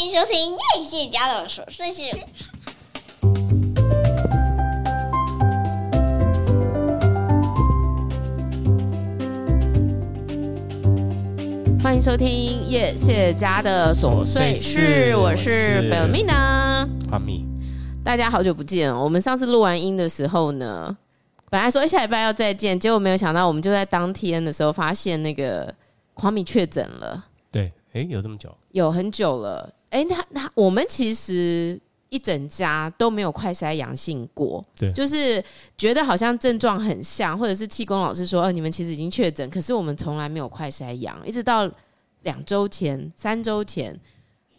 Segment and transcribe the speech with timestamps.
[0.00, 2.04] 欢迎收听叶谢家的琐碎事。
[11.82, 16.88] 欢迎收听叶谢家的琐碎事，我是 Filomena。
[18.02, 20.96] 大家好久不见，我们上次录完音的时候呢，
[21.50, 25.74] 本来说下礼拜要再见，结果没有想到，我们就在当天的时候发现那个
[26.14, 27.26] Kwame 确诊了。
[27.92, 28.56] 对，哎，有这么久？
[28.72, 29.72] 有很久了。
[29.90, 35.42] 哎，他他我们其实一整家都没有快筛阳性过，对，就是
[35.76, 41.70] 觉得好像症状很像，或者是气功老师说，哦，你们其实已经确诊，可是我们从来没有快筛阳，一直到
[42.22, 43.98] 两周前、三周前，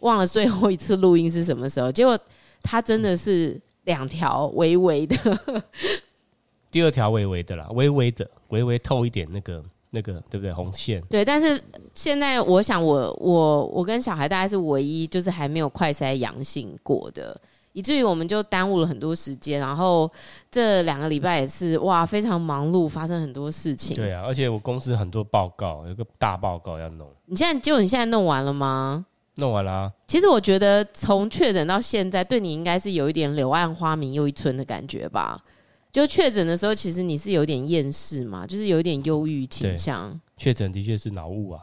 [0.00, 2.18] 忘了最后一次录音是什么时候，结果。
[2.64, 5.16] 他真的是两条微微的，
[6.70, 9.60] 第二条微微的啦，微微的，微微透一点那个
[9.94, 10.52] 那个，对不对？
[10.52, 11.02] 红线。
[11.10, 11.62] 对，但是
[11.94, 17.38] 现在我想我，我我我跟小孩大概是唯一就是还没有快筛阳性过的，
[17.74, 19.60] 以至于我们就耽误了很多时间。
[19.60, 20.10] 然后
[20.50, 23.94] 这两个礼拜也是哇，非常忙碌，发生很多事情。
[23.94, 27.06] 对啊，而且我公司很多报告，有个大报告要弄。
[27.26, 29.04] 你现在就你现在弄完了吗？
[29.36, 29.92] 弄完了啊。
[30.06, 35.38] 其实我觉得从确诊到现在，对你应该是有一点柳暗花明又一村的感觉吧？
[35.92, 40.18] 就确诊的时候，其实你是有点厌世嘛，就是有一点忧郁倾向。
[40.38, 41.62] 确诊的确是脑雾啊。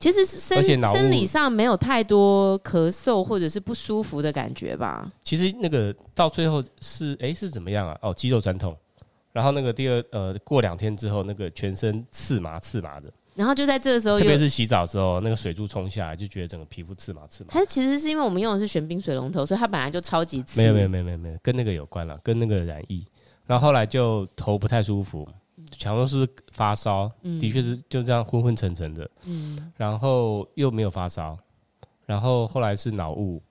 [0.00, 5.10] 其实是生生理上没有太多咳嗽或者是不舒服的感觉吧？
[5.24, 7.98] 其实那个到最后是哎是怎么样啊？
[8.02, 8.76] 哦，肌肉酸痛，
[9.32, 13.12] 然后那个第二呃过两天之后，那个全身刺麻刺麻的。
[13.34, 17.50] 然后就在这个时候，特别是洗澡的时候，那个水柱冲下来，就觉得整个皮肤刺麻刺麻。
[17.50, 20.60] 它其实是因为我们用的是玄冰水龙头，所以它本来就超级刺。
[20.60, 23.04] 没有没有没有没有没有，跟那个有关了，跟那个染疫。
[23.48, 25.26] 然后后来就头不太舒服，
[25.72, 27.10] 想说是发烧，
[27.40, 29.10] 的确是就这样昏昏沉沉的。
[29.24, 29.72] 嗯。
[29.76, 31.36] 然后又没有发烧，
[32.04, 33.42] 然后后来是脑雾，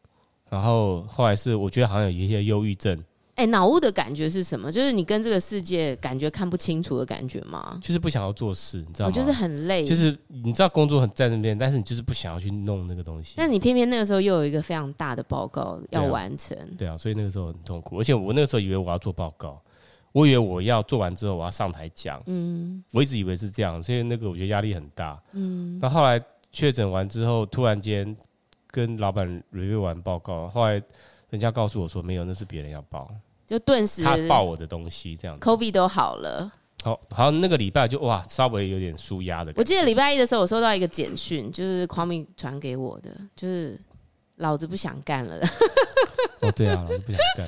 [0.49, 3.03] 然后后来是我觉得好像有一些忧郁症。
[3.35, 4.71] 哎，脑雾的感觉是什么？
[4.71, 7.79] 就是你跟这个世界感觉看不清楚的感觉吗？
[7.83, 9.09] 就是不想要做事，你知道吗？
[9.09, 9.85] 哦，就是很累。
[9.85, 13.35] 就是你知道工作很在那边，但是你就是不想要去弄那个东西。
[13.37, 16.57] 但你偏偏那个时候又有一个非常大的报告要完成。
[16.57, 17.99] 对啊，对啊，所以那个时候很痛苦。
[17.99, 19.61] 而且我那个时候以为我要做报告，
[20.17, 22.19] 我以为我要做完之后我要上台讲。
[22.25, 25.21] 嗯，我一直以为是这样，所以那个我觉得压力很大。
[25.33, 26.19] 嗯，那后来
[26.51, 28.17] 确诊完之后，突然间
[28.71, 30.81] 跟老板 review 完报告，后来
[31.29, 33.07] 人家告诉我说没有，那是别人要报。
[33.45, 36.51] 就顿时他报我的东西这样，COVID 都好了。
[36.83, 39.59] 好，好，那个礼拜就哇，稍微有点舒压的感觉。
[39.59, 43.79] 我记得礼拜一的时候，我收到一个简讯，就是 Kwame 传给我的，就是
[44.37, 45.39] 老子不想干了。
[46.41, 47.47] 哦，对啊，老子不想干。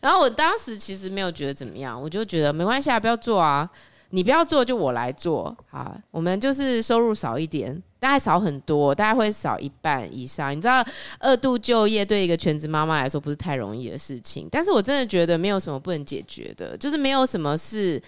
[0.00, 3.68] 然后我当时其实没有觉得怎么样，我就觉得没关系啊，不要做啊。
[4.14, 5.56] 你不要做，就我来做。
[5.70, 10.54] 啊，我们就是收入少一点，大概少很多，大概会少一半以上。
[10.54, 10.84] 你知道，
[11.18, 14.46] 二度就业对一个全职妈妈来说不是太容易的事情。
[14.52, 18.02] 但是我真的觉得没有什么不能解决的，就是没有什么是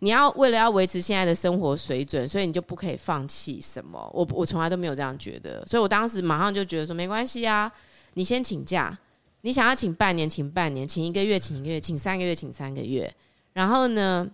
[0.00, 3.98] 你要为了要维持现在的生活水准，所以你就不可以放弃什么。
[4.12, 7.70] 我我从来都没有这样觉得，所以我当时马上就觉得说没关系啊，
[8.14, 8.96] 你先请假，
[9.40, 13.12] 你想要请半年，请半年，请一个月，请一个月，请三个月，请三个月，
[13.52, 14.28] 然后呢，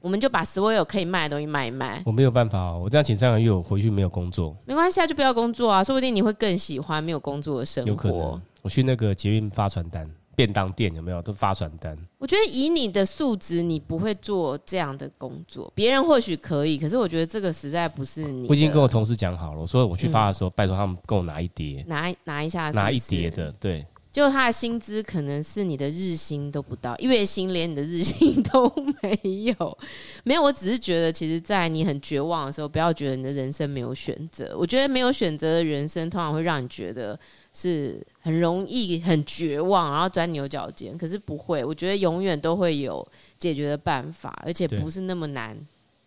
[0.00, 2.02] 我们就把所有可以卖的东西卖一卖。
[2.06, 4.56] 我没有办法哦，我这样请三个月，我回去没有工作。
[4.64, 7.90] 没关系啊，就不要工作啊，说不定你会更喜欢没有工作的生活。
[7.90, 11.96] 有可能，我去那个捷运发传单，便当店有没有都发传单？
[12.18, 15.70] 我觉得以你的素质，你不会做这样的工作。
[15.74, 18.48] 别人或许可以，可是我觉得这个实在不是你。
[18.48, 23.86] 我已经跟我同事讲好了，我说我去发的时候，嗯、拜托他们给我拿一叠，拿拿一下是是，拿一叠的，对。
[24.12, 28.68] 就他的薪资可能是你的日薪都不到，月薪连你的日薪都
[29.00, 29.78] 没有，
[30.24, 30.42] 没有。
[30.42, 34.52] 我只是觉得，其实，在你很绝望的时候，不要觉得你的人生没有选择。
[34.58, 37.16] 我觉得没有选择的人生，通常会让你觉得
[37.52, 40.96] 是很容易、很绝望，然后钻牛角尖。
[40.96, 43.06] 可是不会，我觉得永远都会有
[43.38, 45.56] 解决的办法，而且不是那么难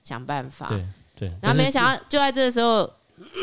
[0.04, 0.68] 想办法。
[0.68, 1.32] 对对。
[1.42, 2.90] 然后没有想到，就在这个时候，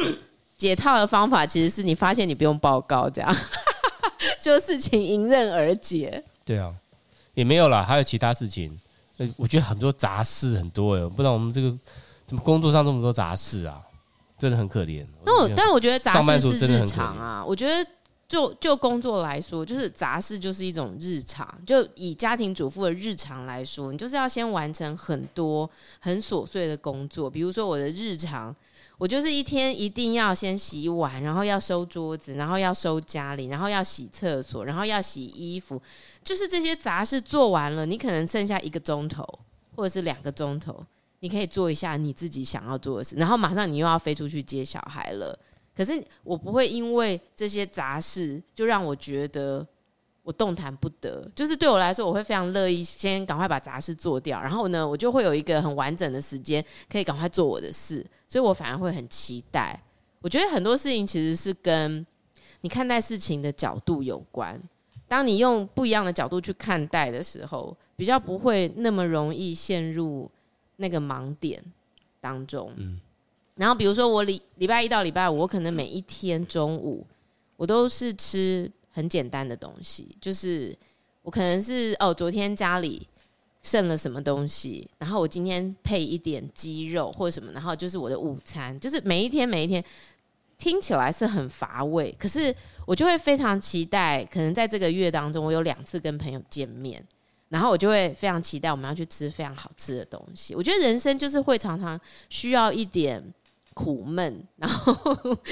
[0.57, 3.37] 解套的方法其实是你发现你不用报告这样。
[4.41, 6.23] 就事情迎刃而解。
[6.45, 6.75] 对啊，
[7.35, 8.79] 也没有啦，还有其他事情。
[9.37, 11.71] 我觉得很多杂事很多哎，不知道我们这个
[12.27, 13.79] 怎么工作上这么多杂事啊，
[14.39, 15.07] 真的很可怜。
[15.27, 17.45] 那我但我觉得杂事是日常啊。
[17.45, 17.87] 我觉得
[18.31, 21.47] 就就工作来说，就是杂事就是一种日常。
[21.67, 25.69] 就以家庭主妇的日常来说，你就是要先完成很多
[25.99, 28.55] 很琐碎的工作，比如说我的日常。
[28.99, 35.81] 我就是一天一定要先洗碗，然后要收桌子，然后要收家里，然后要洗厕所，然后要洗衣服，
[36.23, 39.27] 就是这些杂事做完了，你可能剩下一个钟头
[39.75, 40.85] 或者是两个钟头，
[41.21, 45.39] 你可以做一下你自己想要做的事，然后马上你又要飞出去接小孩了，
[45.75, 49.67] 可是我不会因为这些杂事就让我觉得
[50.23, 51.27] 我动弹不得。
[51.35, 58.05] 就是对我来说，我会非常乐意先赶快把杂事做掉，然后呢，我就会有一个很完整的时间可以赶快做我的事。
[58.29, 59.81] 所以我反而会很期待。
[60.21, 62.05] 我觉得很多事情其实是跟
[62.61, 64.61] 你看待事情的角度有关。
[65.09, 70.31] 当你用不一样的角度去看待的时候，比较不会那么容易陷入
[70.77, 71.65] 那个盲点
[72.21, 72.73] 当中。
[72.77, 73.01] 嗯。
[73.61, 77.07] 然后比如说我礼礼拜一到礼拜五，我可能每一天中午
[77.57, 80.75] 我都是吃很简单的东西，就是
[81.21, 83.07] 我可能是哦，昨天家里
[83.61, 89.85] 剩了什么东西，然后我今天配一点鸡肉或者什么，然后就是我的午餐，就是每一天每一天。
[90.63, 92.55] 听起来是很乏味，可是
[92.85, 97.03] 我就会非常期待，可能在这个月当中，我有两次跟朋友见面，
[97.49, 100.55] 然后我就会非常期待我们要去吃非常好吃的东西。
[100.55, 101.99] 我觉得人生就是会常常
[102.29, 103.25] 需要一点
[103.83, 104.95] 苦闷，然后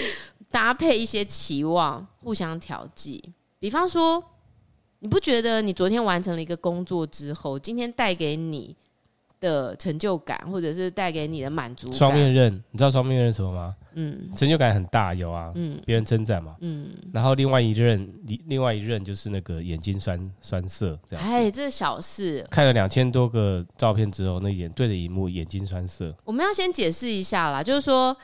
[0.50, 3.32] 搭配一些期望，互相调剂。
[3.58, 4.22] 比方说，
[4.98, 8.76] 你不觉得你昨天完成了一个工作之后，今天带给你
[9.40, 11.96] 的成就感，或者是带给你的满足感？
[11.96, 13.74] 双面刃，你知道双面刃什么吗？
[13.94, 22.46] 嗯，成就感很大，有啊，嗯，别人称赞嘛，嗯，然后另外一任，另另外一任就是那个眼睛酸酸涩，这样，哎，这是小事。
[22.48, 26.14] 看了两千多个照片之后，那眼对着荧幕眼睛酸涩。
[26.24, 28.16] 我们要先解释一下啦，就是说，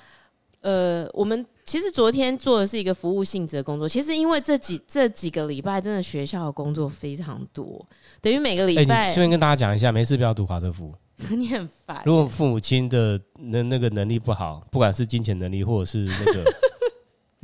[0.64, 7.86] 呃，我们其实昨天做的是一个服务性质的工作，其实因为这几这几个礼拜真的学校的工作非常多，
[8.22, 9.08] 等于每个礼拜。
[9.08, 10.90] 哎，顺便跟大家讲一下，没事不要读华德福。
[11.30, 12.02] 你很烦。
[12.06, 16.54] 如果父母亲的那那个能力不好，不管是金钱能力或者是那个，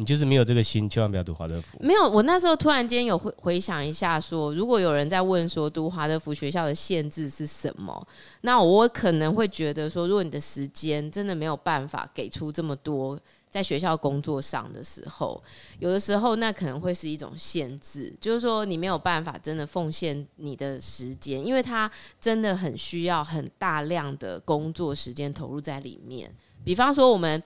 [0.00, 1.76] 你就是没有这个心，千万不要读华德福。
[1.78, 8.06] 没有，我那时候突然间有回回想一下说，说如果有人在问说读华德福学校的限制是什么，
[8.40, 13.20] 那我可能会觉得说，如果你的时间真的没有办法给出这么多。
[13.50, 15.42] 在学校工作上的时候，
[15.80, 26.32] 有的时候那可能会是一种限制，就是说你没有办法真的奉献你的时间，因为他真的很需要很大量的工作时间投入在里面。
[26.62, 27.42] 比方说，我们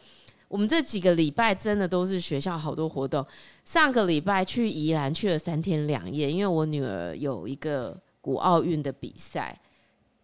[0.54, 3.26] 我们这几个礼拜真的都是学校好多活动。
[3.64, 9.58] 上个礼拜去宜兰去了三天两夜，因为我女儿有一个古奥运的比赛。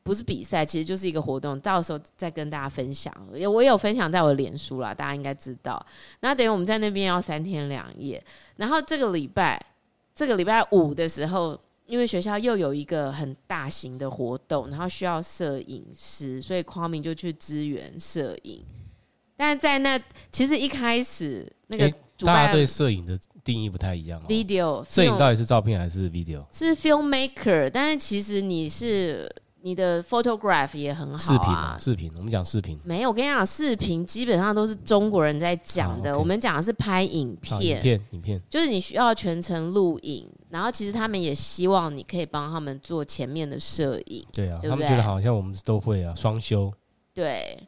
[0.04, 3.12] 不是比赛，其实就是一个活动，到时候再跟大家分享。
[3.52, 5.84] 我有分享在我的脸书啦，大家应该知道。
[6.20, 8.22] 那等于我们在那边要三天两夜。
[8.54, 9.60] 然后这个礼拜，
[10.14, 18.64] 这个礼拜五的时候，因为学校又有一个很大型的活动，然后需要摄影师，所以匡明就去支援摄影。
[19.40, 19.98] 但在那，
[20.30, 24.24] 其实一开始那个大家对摄影的定义不太一样哦。
[24.28, 26.44] Video 摄影到底是照片还是 video？
[26.52, 29.34] 是 filmmaker，但是其实你是。
[29.62, 32.80] 你的 photograph 也很好啊，视频，视频，我们讲视频。
[32.82, 36.12] 没有，我跟你讲，视频基本上都是中国人在讲的。
[36.12, 44.24] 啊 okay、我们讲的是拍影片，影片，影片，就是你需要全程录影，然后其实他们也希望你可以帮他们做前面的摄影。
[44.32, 46.72] 对啊，对对，他们觉得好像我们都会啊，双修。
[47.12, 47.58] 对，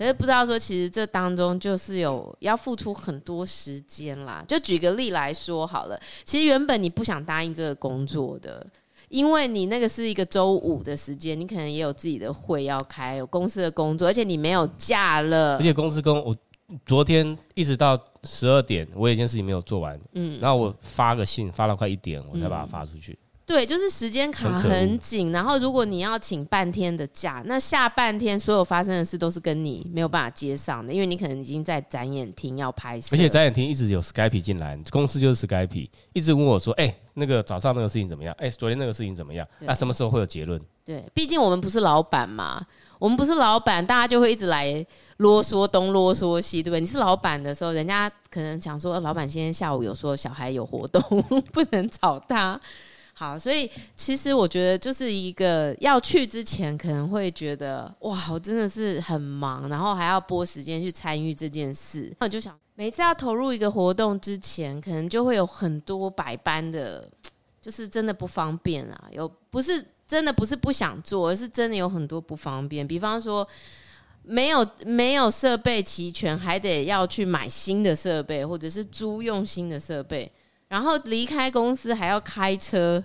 [0.00, 4.42] 可是不知道说，其实这当中就是有要付出很多时间啦。
[4.48, 8.66] 就举个例来说好了，其实原本你不想答应这个工作的。
[9.10, 15.56] 因为你那个是一个周五的时间，你可能也有自己的会要开，有公司的工作，而且你没有假了。
[15.56, 16.34] 而且公司跟我
[16.86, 23.12] 昨天一直到十二点，我有一件事情没有做完，嗯，然后我发个信发到快一点，我才把它发出去。
[23.12, 38.32] 嗯对，就是时间卡很紧，然后如果你要请半天的假，那下半天所有发生的事都是跟你没有办法接上的，因为你可能已经在展演厅要拍摄，而且展演厅一直有 Skype 进来，公司就是 Skype，一直问我说：“哎、欸，那个早上那个事情怎么样？
[38.38, 39.44] 哎、欸，昨天那个事情怎么样？
[39.58, 42.64] 那、啊、什么时候会有结论？”对，毕竟我们不是老板嘛，
[43.00, 46.80] 我们不是老板，大家就会一直来啰嗦东啰嗦西，对不对？
[46.80, 51.02] 你是老板的时候，人家可能想说，老板今天下午有说小孩有活动，
[51.52, 52.60] 不能找他。
[53.20, 62.10] 好，所以其实我觉得就是一个要去之前可能会觉得哇，我真的是很忙，然后还要拨时间去参与这件事。
[62.18, 67.06] 那我就想，每次要投入一个活动之前，可能就会有很多百般的，
[67.60, 69.04] 就是真的不方便啊。
[69.10, 72.88] 有不是真的不是不想做，而是真的有很多不方便。
[72.88, 73.46] 比方说，
[74.22, 80.32] 没有没有设备齐全，还得要去买新的设备，或者是租用新的设备。
[80.70, 83.02] 然后离开公司还要开车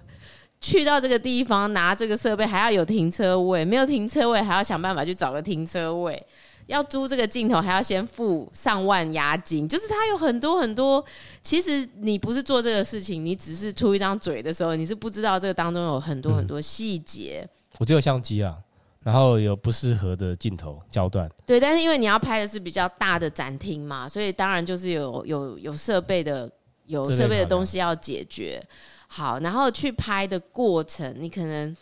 [0.62, 6.26] 去到这个地方拿这个设备，还要有停车位，没有停车位还要想办法去找个停车位。
[6.68, 11.04] 要租这个镜头还要先付上万押金，就是它有很多很多。
[11.42, 17.48] 其实你不是做这个事情，你只是出一张嘴的时候，你是不知道这个当中有很多很多细节。
[17.80, 18.56] 我只有相机啊。
[19.04, 21.30] 然后有不适合的镜头焦段。
[21.46, 26.52] 对，但是因为你要拍的是比较大的展厅嘛，所以当然就是有有有设备的
[26.88, 28.62] 有设备的东西要解决。
[29.08, 31.76] 好，然后去拍的过程，你可能。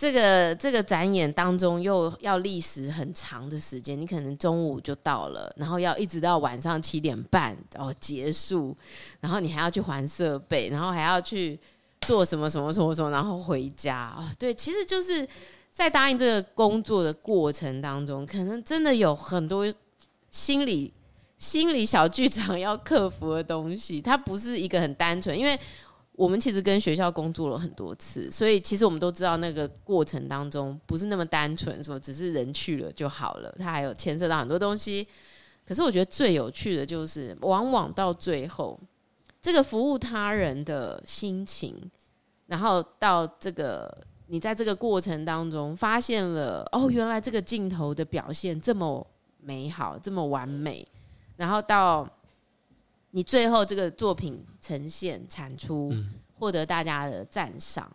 [0.00, 8.76] 这个这个展演当中又要历时很长的时间，你可能中午就到了，然后要一直到晚上七点半哦结束，
[9.18, 11.58] 然后你还要去还设备，然后还要去
[12.02, 14.22] 做什么什么什么什么，然后回家哦。
[14.38, 15.28] 对，其实就是
[15.72, 19.66] 在答应这个工作的过程当中，可能真的有很多
[20.30, 20.92] 心理
[21.38, 25.58] 心理小剧场要克服的东西，它不是一个很单纯，因为。
[26.18, 35.06] 我们其实跟学校工作了很多次，所以其实我们都知道那个过程当中不是那么单纯，说只是人去了就好了，它还有牵涉到很多东西。
[35.64, 38.76] 可是我觉得最有趣的就是，往往到最后，
[39.40, 41.88] 这个服务他人的心情，
[42.46, 43.88] 然后到这个
[44.26, 49.06] 你在这个过程当中发现了，哦，原来这个镜头的表现这么
[49.40, 50.84] 美好，这么完美，
[51.38, 52.06] 然后到。
[53.10, 55.90] 你最后这个作品呈现产出，
[56.34, 57.90] 获得大家的赞赏，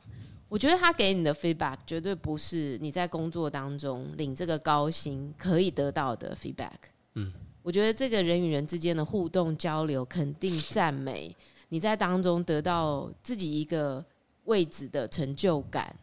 [0.50, 6.72] 我觉得他给你的 feedback 绝对不是你在工作当中领这个高薪可以得到的 feedback。
[7.14, 7.32] 嗯，
[7.62, 11.34] 我觉得这个人与人之间的互动交流、肯定、赞美，
[11.70, 14.04] 你在当中得到自己一个
[14.46, 15.96] 位置的成就感，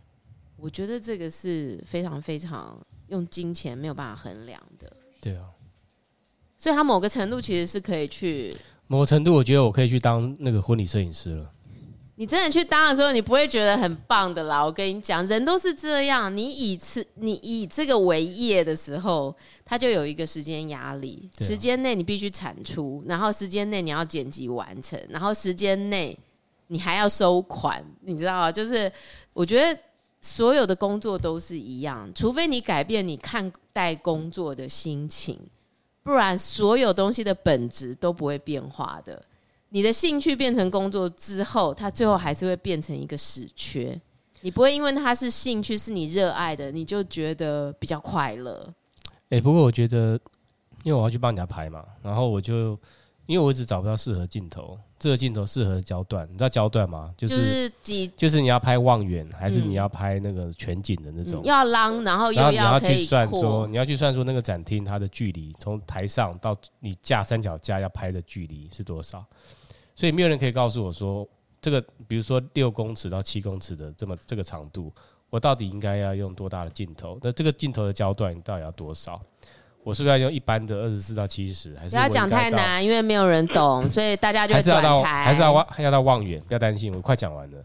[0.57, 2.79] 我觉得这个是非常非常
[3.09, 4.91] 用金钱没有办法衡量的。
[5.21, 5.51] 对啊，
[6.61, 8.55] 所以他某个程度其实是可以去。
[8.87, 11.51] 某个程度，我觉得我可以去当那个婚礼摄影师了。
[12.17, 14.63] 你真的去当的时候，你不会觉得很棒的啦。
[14.63, 16.37] 我跟你讲，人都是这样。
[16.37, 21.31] 你以此，你以这个为业的时候，他就有一个时间压力。
[21.39, 26.15] 时间内你必须产出，然后时间内你要剪辑完成，然后时间内
[26.67, 28.53] 你还要收款，你知道吗？
[28.53, 28.93] 就是
[29.33, 29.81] 我觉得
[30.21, 35.39] 所有的工作都是一样，除非你改变你看待工作的心情。
[36.11, 39.23] 不然，所有东西的本质都不会变化的。
[39.69, 43.97] 你的兴趣变成工作之后，它最后还是会变成一个死缺。
[44.41, 48.69] 你不会因为它是兴趣，是你热爱的，你就觉得比较快乐。
[49.29, 50.19] 哎、不过我觉得，
[50.83, 52.79] 因为我要去帮人家拍嘛，然后我就。
[53.27, 57.11] 因为我一直找不到适合镜头，这个镜头适合的焦段，你知道焦段吗？
[57.17, 61.41] 就是就是几，就是你要拍望远，还是你要拍那个全景的那种？
[61.43, 69.25] 嗯、要 long，然后又要你要去算说，你要去算说那个展厅它的距离，从台上到你架三脚架要拍的距离是多少？
[69.97, 71.27] 所以没有人可以告诉我说，
[71.63, 74.93] 这个比如说六公尺到七公尺的这么这个长度，
[75.31, 77.19] 我到底应该要用多大的镜头？
[77.23, 79.19] 那这个镜头的焦段你到底要多少？
[79.83, 81.77] 我是不是要用一般的二十四到七十？
[81.77, 87.59] 还是不要讲太难，因为没有人懂， 所以大家就还是要到还是要望要到望远，不要担心，我快讲完了。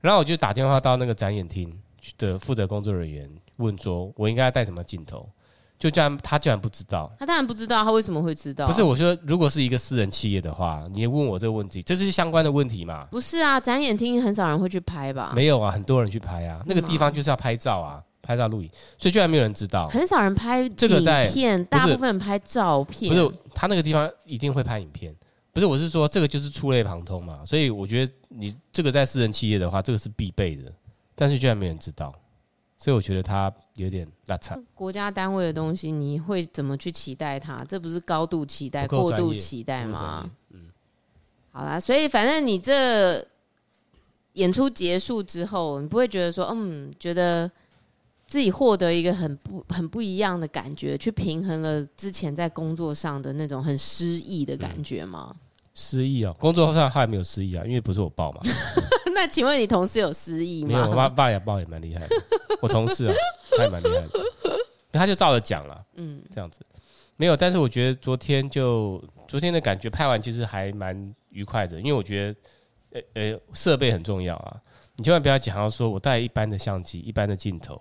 [0.00, 1.72] 然后我就打电话到那个展演厅
[2.18, 5.28] 的负责工作人员，问说我应该要带什么镜头？
[5.76, 7.12] 就这样，他居然不知道。
[7.18, 8.66] 他当然不知道，他为什么会知道？
[8.66, 13.06] 不是我说，如果是一个私人企业的话，你也问我这个问题，这是相关的问题嘛？
[13.10, 15.32] 不是啊，展演厅很少人会去拍吧？
[15.34, 18.02] 没有啊，很多人去拍啊，那个地方就是要拍照啊。
[18.24, 19.86] 拍照录影，所以居然没有人知道。
[19.88, 23.12] 很少人拍这个在片，大部分人拍照片。
[23.12, 25.14] 不是他那个地方一定会拍影片，
[25.52, 27.44] 不是我是说这个就是触类旁通嘛。
[27.44, 30.72] 所以我觉得你这个在私人企业的话，这个是必备的，
[31.14, 32.14] 但是居然没人知道，
[32.78, 34.58] 所以我觉得他有点拉差。
[34.74, 37.62] 国家单位的东西，你会怎么去期待它？
[37.68, 40.30] 这不是高度期待、过度期待吗？
[40.48, 40.70] 嗯，
[41.52, 43.22] 好啦，所以反正你这
[44.32, 47.50] 演出结束之后，你不会觉得说，嗯，觉得。
[48.34, 55.28] 自己获得一个很不很不一样的感觉，去平衡了之前在工作上的那种很失意的感觉吗？
[55.32, 55.38] 嗯、
[55.72, 58.40] 失意啊，工作上还没有失意啊，因为不是我报嘛。
[59.14, 60.68] 那请问你同事有失意吗？
[60.68, 62.16] 没有，我爸爸也报也蛮厉害的。
[62.60, 63.14] 我同事啊，
[63.56, 64.20] 他也蛮厉害的，
[64.90, 65.80] 他就照着讲了。
[65.94, 66.58] 嗯，这样子
[67.14, 72.34] 没有，但是我觉得昨天就昨天的感觉拍完其实还蛮愉快的，因为我觉
[72.90, 74.60] 得呃呃设备很重要啊，
[74.96, 77.80] 你千万不要讲到说我带一般的相机、一般的镜头。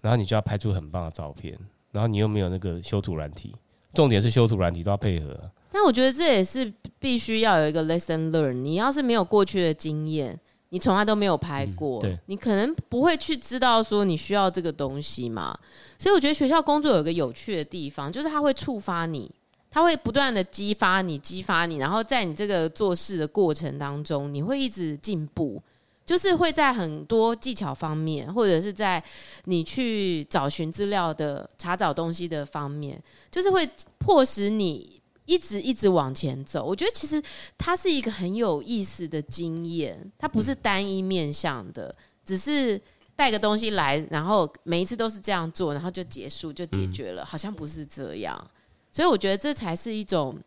[0.00, 1.58] 然后你就要拍出很棒的照片，
[1.92, 3.54] 然后你又没有那个修图软体，
[3.94, 5.50] 重点是修图软体都要配合。
[5.70, 8.52] 但我觉得这也是必须要有一个 lesson learn。
[8.52, 10.38] 你要是没有过去的经验，
[10.70, 15.58] 你从来都没有拍过，嗯，你可能不会去知道说你需要这个东西嘛。
[15.98, 19.30] 所以我觉得学校工作有一个有趣的地方，就是它会触发你，
[19.70, 25.62] 它会不断的激发你，激发你，然后在你这个做事的过程当中，你会一直进步。
[26.08, 29.02] 就是会在很多技巧方面，或者是在
[29.44, 32.98] 你去找寻资料的查找东西的方面，
[33.30, 36.64] 就是会迫使你一直一直往前走。
[36.64, 37.22] 我觉得其实
[37.58, 42.80] 它是一个很有意思的经验，它不是单一面向的，只是
[43.14, 48.50] 带个东西来，然后每一次都是这样做，然后就结束就解决了，好像不是这样。
[48.90, 50.38] 所以我觉得这才是一种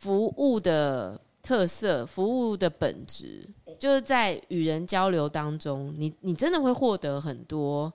[0.00, 7.90] 服务的特色，服务的本质，就是在与人交流当中，你你真的会获得很多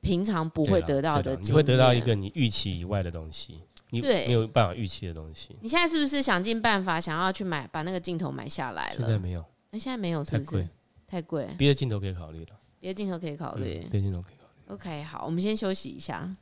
[0.00, 3.60] 平常不会得到的，你会得到一个你预期以外的东西，
[3.90, 5.56] 你没有办法预期的东西。
[5.60, 8.96] 你现在是不是想尽办法想要去买把那个镜头买下来了？
[8.96, 10.68] 现在没有，那现在没有是不是？
[11.06, 12.58] 太贵，别的镜头可以考虑了。
[12.80, 14.74] 别的镜头可以考虑，别的镜头可以考虑。
[14.74, 16.34] OK，好，我们先休息一下。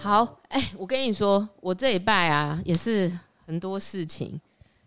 [0.00, 3.10] 好，哎、欸，我跟你说，我这一拜啊也是
[3.44, 4.40] 很多事情。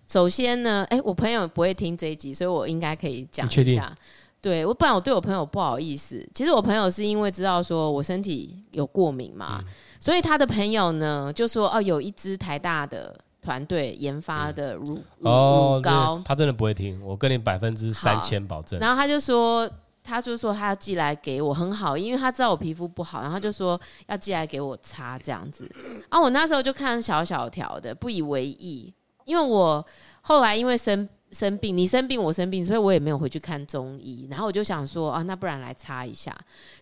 [0.08, 3.96] 首先呢，哎、欸，我朋友不会听这一集，所以我应该可以讲一下。
[4.42, 6.28] 对，我不然我对我朋友不好意思。
[6.34, 9.66] 其实我朋友是因为知道说我身体有过敏嘛，嗯、
[10.00, 18.80] 所以他的朋友呢就说哦，有一支台大的团队研发的乳、嗯、乳膏，他真的不会听，我跟你百分之三千保证。
[18.80, 19.70] 然后他就说，
[20.04, 25.70] 他就说他要寄来给我，很好，因为他知道我皮肤不好，然后就说要寄来给我擦这样子。
[26.10, 28.94] 啊，我那时候就看小小条的，不以为意，
[29.26, 29.86] 因为我
[30.22, 31.08] 后来因为生。
[31.34, 34.28] 生病，你生病，我生病，所以我也没有回去看中医。
[34.30, 36.32] 然后我就想说，啊，那不然来擦一下。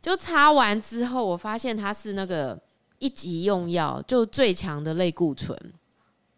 [0.01, 2.60] 就擦完之后，我发现它是那个
[3.00, 5.58] 一级用药，就最强的类固醇。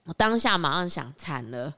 [0.03, 1.73] 我当下马上想，惨了，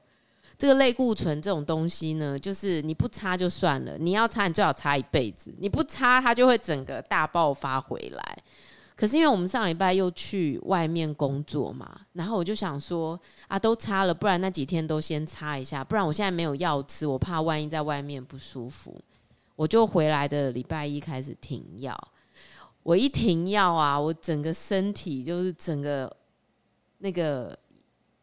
[0.58, 5.54] 这个类固醇这种东西呢，就是你不擦就算了，你要擦，你最好擦一辈子。
[5.58, 8.38] 你不擦，它就会整个大爆发回来。
[8.94, 18.98] 可是因为我们上礼拜又去外面工作嘛，然后我就想说啊，都擦了，不然那几天都先擦一下，不然我现在没有药吃，我怕万一在外面不舒服，
[19.54, 21.94] 我就回来的礼拜一开始停药。
[22.82, 26.10] 我一停药啊，我整个身体就是整个
[26.98, 27.54] 那个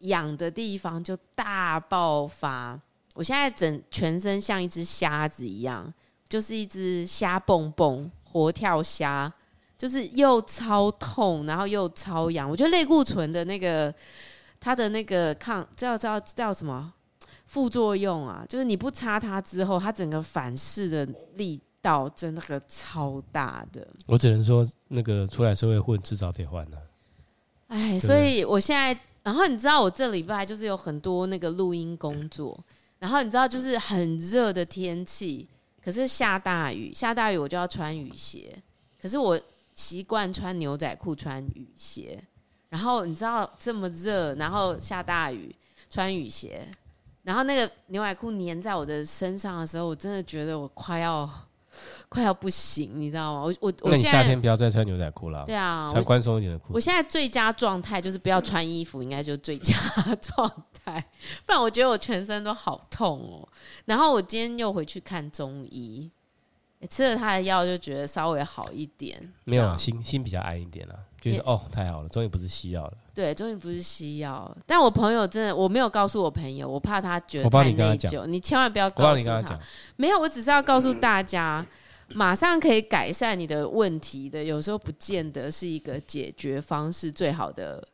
[0.04, 2.80] 痒的地方就大爆发，
[3.16, 5.94] 我现在整全身像一只虾子一样，
[6.30, 9.34] 就是一只虾蹦蹦，活跳虾。
[9.76, 12.50] 就是又超痛，然后又超痒。
[12.50, 13.94] 我觉得类固醇的那个
[14.58, 16.94] 它的那个抗叫叫叫什么
[17.48, 18.46] 副作用啊？
[18.48, 23.86] 就是你不擦它之后，它整个反噬的力道真的个超大的。
[24.06, 26.78] 我只能说，那个出来社会混，迟早得换了。
[27.68, 32.58] 哎，所以我现在，然后你知道，我这礼拜就是有很多那个录音工作，
[33.00, 35.48] 然后你知道，就是很热的天气，
[35.84, 38.56] 可是下大雨，下大雨我就要穿雨鞋，
[39.02, 39.40] 可是我。
[39.76, 42.24] 习惯穿牛仔裤、穿雨鞋，
[42.70, 45.56] 然后你知道这么热，然后下大雨，
[45.90, 46.62] 穿雨鞋，
[47.24, 51.28] 然后那个牛仔裤粘在我的身上的时候，我真的觉得我快要
[52.14, 53.42] 快要不行，你知道吗？
[53.42, 56.72] 我我我那你夏天不要再穿牛仔裤了，对啊，穿宽松一点的裤。
[56.72, 59.74] 我现在最佳状态就是不要穿衣服，应该就是最佳
[60.22, 60.48] 状
[60.86, 61.04] 态，
[61.44, 63.50] 不然我觉得我全身都好痛哦。
[63.86, 66.12] 然后我今天又回去看中医。
[66.90, 72.94] 吃了他的药就觉得稍微好一点，没有心心比较安一点了，就是哦太好了，终于不是西药了。
[73.16, 74.54] 对，终于不是西药。
[74.66, 78.26] 但我朋友真的，我没有告诉我朋友，我怕他觉得太内疚。
[78.26, 79.08] 你千万不要告诉他。
[79.08, 79.58] 我帮你跟他讲。
[79.96, 81.66] 没有，我只是要告诉大家，
[82.16, 87.86] 马上可以改善你的问题的，有时候不见得是一个解决方式最好的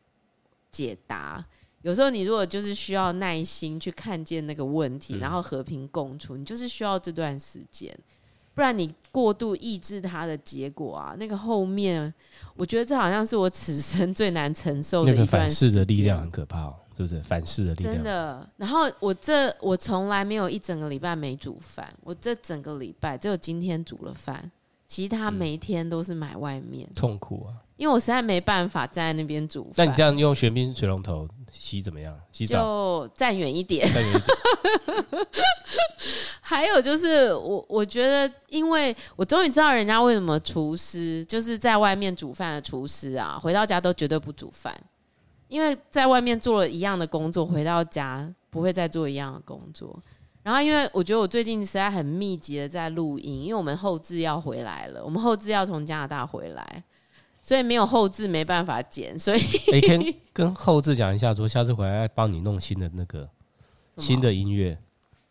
[0.71, 1.43] 解答。
[1.81, 7.97] 有时候你如果就是需要耐心去看见那个问题，然后和平共处，你就是需要这段时间。
[8.53, 12.13] 不然你过度抑制它的结果啊，那个后面，
[12.57, 17.21] 我觉得这好像是我此生最难承受的一段反噬的力量很可怕哦，是不是？
[17.21, 18.49] 反噬的力量真的。
[18.57, 24.51] 然后我这我从来没有一整个礼拜没煮饭，我这整个礼拜只有今天煮了饭，
[24.87, 26.87] 其他每一天都是买外面。
[26.89, 27.55] 嗯，痛苦啊！
[27.77, 29.73] 因为我实在没办法站在那边煮饭。
[29.77, 32.13] 那你这样用玄冰水龙头洗怎么样？
[32.33, 33.87] 洗澡就站远一点。
[33.89, 34.25] 站远一点。
[36.41, 44.75] 还有就是，我我觉得，因为我终于知道人家为什么厨师就是在外面煮饭的厨师啊，回到家都绝对不煮饭，
[45.49, 50.01] 因为在外面做了一样的工作，回到家不会再做一样的工作。
[50.41, 56.83] 然后，因为我觉得我最近实在很密集的在录音，因为我们后置要回来了，我们后置要从加拿大回来。
[57.41, 59.39] 所以没有后置没办法剪，所以
[59.73, 63.27] 你可以跟后置讲一下，说下次回来帮你弄新的那个
[63.97, 64.77] 新的音乐，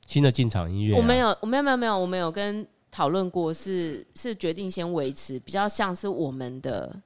[0.06, 0.96] 新的进场音乐。
[0.96, 6.96] 我没有，我没有，没有，没有，我没有跟讨论过，是是决定先维持，比较像是我们的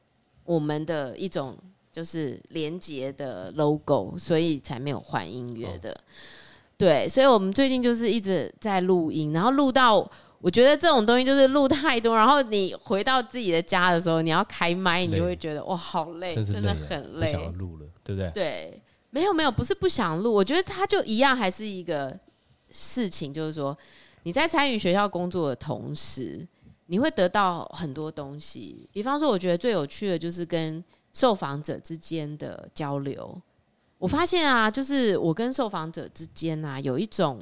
[0.44, 1.58] 我们的一种
[1.92, 5.96] 就是连接的 logo，所以才没有换音乐的。
[6.76, 10.10] 对，所以我们最近就是一直在录音，然后录到。
[10.40, 18.28] 我觉得这种东西就是录太多，然后你回到自己的家的时候，你要开麦，你就会觉得哇，好累，真，真的很累，不想录了，对不对？
[18.34, 22.18] 对，没有没有，不是不想录，我觉得它就一样，还是一个
[22.72, 23.78] 事情，就是说
[24.24, 26.44] 你在参与学校工作的同时，
[26.86, 28.88] 你会得到很多东西。
[28.92, 33.40] 比方说，我觉得最有趣的就是跟受访者之间的交流。
[33.98, 37.40] 我发现啊，就是我跟受访者之间啊，有一种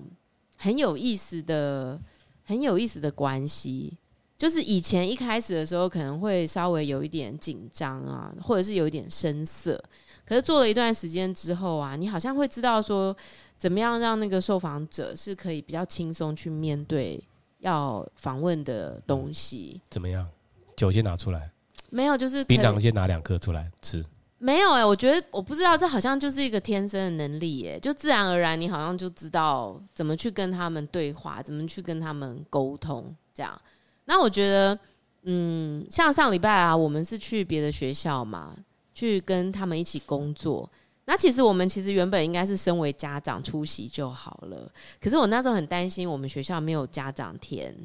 [0.57, 2.01] 很有意思的。
[2.43, 3.97] 很有意思的关系，
[4.37, 9.81] 就是以前一开始的时候可能会稍微有一点紧张啊，或者是有一点生涩。
[10.25, 13.17] 可是做了一段时间之后啊，你好像会知道说，
[13.57, 17.23] 怎么样让那个受访者是可以比较轻松去面对
[17.59, 19.81] 要访问的东西。
[19.89, 20.27] 怎么样？
[20.75, 21.53] 酒先拿出来。
[21.91, 24.05] 没有，就是槟榔先拿两颗出来吃。
[24.43, 33.61] 没有哎、欸，我觉得我不知道，这好像就是一个天生的能力耶，就自然而然，你好像就知道怎么去跟他们对话，怎么去跟他们沟通，这样。
[34.07, 34.79] 那我觉得，
[35.25, 38.57] 嗯，像上礼拜啊，我们是去别的学校嘛，
[38.95, 40.67] 去跟他们一起工作。
[41.05, 47.77] 那其实我们其实原本应该是身为家长出席就好了，可是我那时候很担心，我们学校没有家长填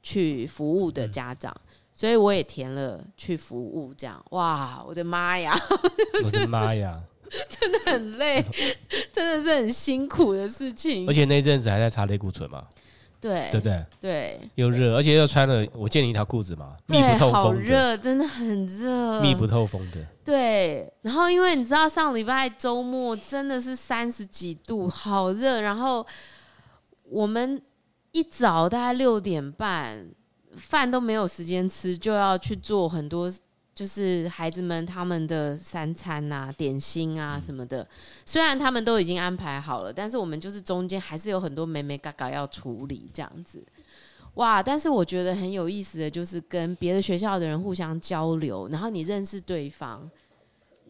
[0.00, 1.52] 去服务的家长。
[1.52, 5.54] 嗯所以我也填了去服务，这样哇，我的妈呀！
[6.24, 7.00] 我的妈呀！
[7.48, 8.44] 真的很累，
[9.10, 11.08] 真的是很辛苦的事情。
[11.08, 12.66] 而且那阵子还在擦类固醇嘛，
[13.20, 13.86] 对对不对？
[13.98, 20.04] 对，又热，而且又穿了，我借你一条裤子嘛，密不透风，好热，真的很热，密不透风的。
[20.22, 25.62] 对，然后因为你知道上礼拜周末真的是三十几度，好热。
[25.62, 26.06] 然后
[27.04, 27.62] 我们
[28.10, 30.06] 一早大概六点半。
[30.56, 33.32] 饭都没有时间吃，就要去做很多，
[33.74, 37.86] 就是孩子们他们的三餐啊、点心啊什么的。
[38.24, 43.62] 虽然他们都已经安排好了，但是我们就是中间还是有很多眉眉嘎嘎要处理这样子。
[44.34, 44.62] 哇！
[44.62, 50.10] 但是我觉得很有意思的就是跟别的学校的人互相交流，然后你认识对方。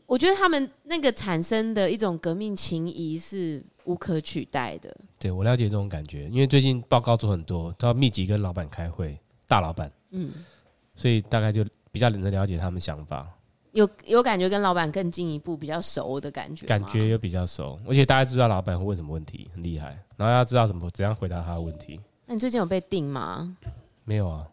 [0.07, 4.95] 我觉得他们那个产生的一种革命情谊是无可取代的。
[5.19, 9.19] 对，我了解这种感觉，因为最近报告做很多，都要密集跟老板开会。
[9.53, 10.33] 大老板，嗯，
[10.97, 13.29] 所以大概就比较能了解他们想法，
[13.73, 22.01] 有有感觉跟老板更进一步比较熟的感觉，感觉又比较熟，而且大家知道老板会问什么问题，很厉害，然后要知道怎么怎样回答他的问题。
[22.25, 23.55] 那你最近有被定吗？
[24.05, 24.49] 没有啊。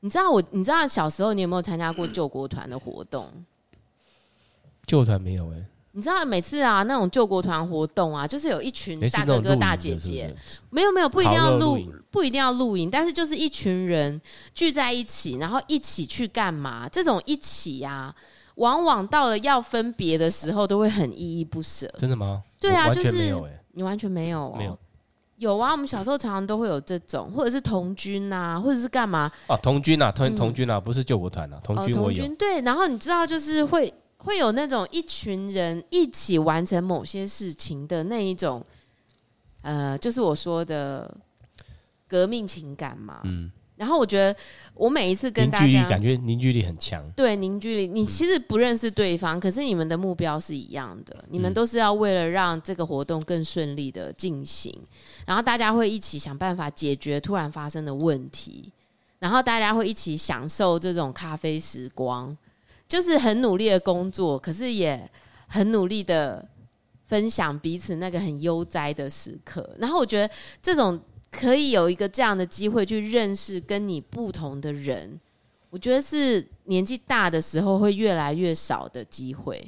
[0.00, 3.26] 你知道我，你知道小时候你有没有参加过救国团的活动？
[4.84, 5.66] 救团没有哎、欸。
[5.94, 10.34] 你知道每次啊那种救国团活动啊，就是有一群大哥哥大姐姐，
[10.70, 11.78] 没有没有不一定要录，
[12.10, 14.18] 不一定要录影，但是就是一群人
[14.54, 16.88] 聚在一起，然后一起去干嘛？
[16.88, 18.14] 这种一起呀、啊，
[18.54, 21.86] 往往到了要分别的时候，都会很依依不舍。
[21.98, 22.42] 真的吗？
[22.58, 23.34] 对啊，就是
[23.72, 24.78] 你完全没有、喔，没有
[25.36, 25.72] 有啊。
[25.72, 29.30] 我们小时候常常都会有这种，或者是童军啊，或者是干嘛？
[29.46, 32.16] 啊，童军啊，童童军啊，不是救国团啊，童军我有。
[32.16, 33.92] 童军对，然后你知道就是会。
[34.24, 38.64] 会有那种一群人一起完成某些事情的那一种，
[39.62, 41.16] 呃，就是我说的
[42.08, 43.20] 革命情感嘛。
[43.24, 43.50] 嗯。
[43.74, 44.36] 然后我觉得
[44.74, 47.04] 我每一次跟大家感觉凝聚力很强。
[47.16, 54.72] 对，凝聚力，你其实不认识对方，可是你们的目标是一样的，你们都是要为了让这个活动更顺利的进行，
[55.26, 58.70] 然后大家会一起想办法解决突然发生的问题，
[59.18, 62.36] 然后大家会一起享受这种咖啡时光。
[62.92, 65.10] 就是很努力的工作，可是也
[65.46, 66.46] 很努力的
[67.06, 69.66] 分享彼此那个很悠哉的时刻。
[69.78, 71.00] 然后我觉得这种
[71.30, 75.18] 可以有一个这样的机会去认识跟你不同的人，
[75.70, 79.66] 我觉得是年纪大的时候会越来越少的机会。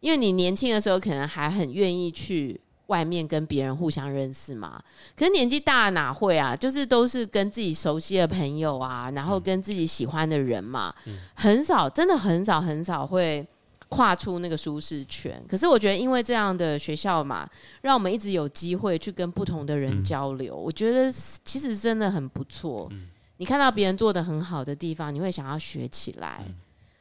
[0.00, 2.60] 因为你年轻的时候可能还很愿意去。
[2.86, 4.82] 外面跟别人互相认识嘛，
[5.16, 6.54] 可是年纪大哪会啊？
[6.54, 10.94] 就是都是跟自己熟悉的朋友啊，然后跟自己喜欢的人嘛，
[11.34, 13.46] 很少，真的很少很少会
[13.88, 15.42] 跨出那个舒适圈。
[15.48, 17.48] 可是我觉得，因为这样的学校嘛，
[17.80, 20.54] 让我们一直有机会去跟不同的人交流。
[20.54, 22.90] 我觉得其实真的很不错。
[23.38, 26.44] 你看到别人做的很好的地方，你会想要学起来，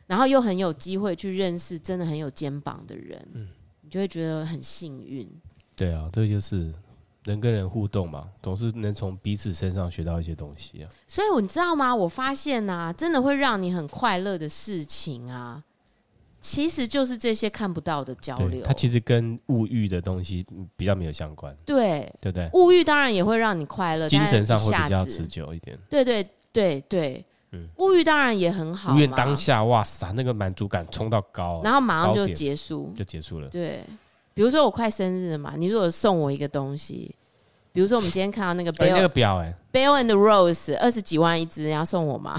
[0.07, 3.27] 然后又很有机会去认识真的很有肩膀的人，
[3.81, 5.29] 你就会觉得很幸运。
[5.75, 6.73] 对啊，这就是
[7.23, 10.89] 人跟人互动嘛，总是能从彼此身上学到一些东西啊。
[11.07, 11.95] 所以你知道吗？
[11.95, 15.63] 我发现啊，真的会让你很快乐的事情啊，
[16.41, 18.61] 其实就是这些看不到的交流。
[18.63, 21.55] 它其实跟物欲的东西比较没有相关。
[21.65, 22.49] 对，对不对？
[22.53, 25.77] 物欲当然也会让你快乐，精神上会比较持久一点。
[25.89, 28.93] 对对对对，嗯，物欲当然也很好。
[28.93, 33.47] 因为当下哇塞，那个满足感冲到高，然后马上就结束，就结束了。
[33.47, 33.83] 对。
[34.33, 37.15] 比如说我快生日了嘛，你如果送我一个东西，
[37.71, 42.35] 比如说我们今天看到那个 Bell，、欸、那个表、欸，哎，Bell and Rose 二十几万一只，你要送我吗？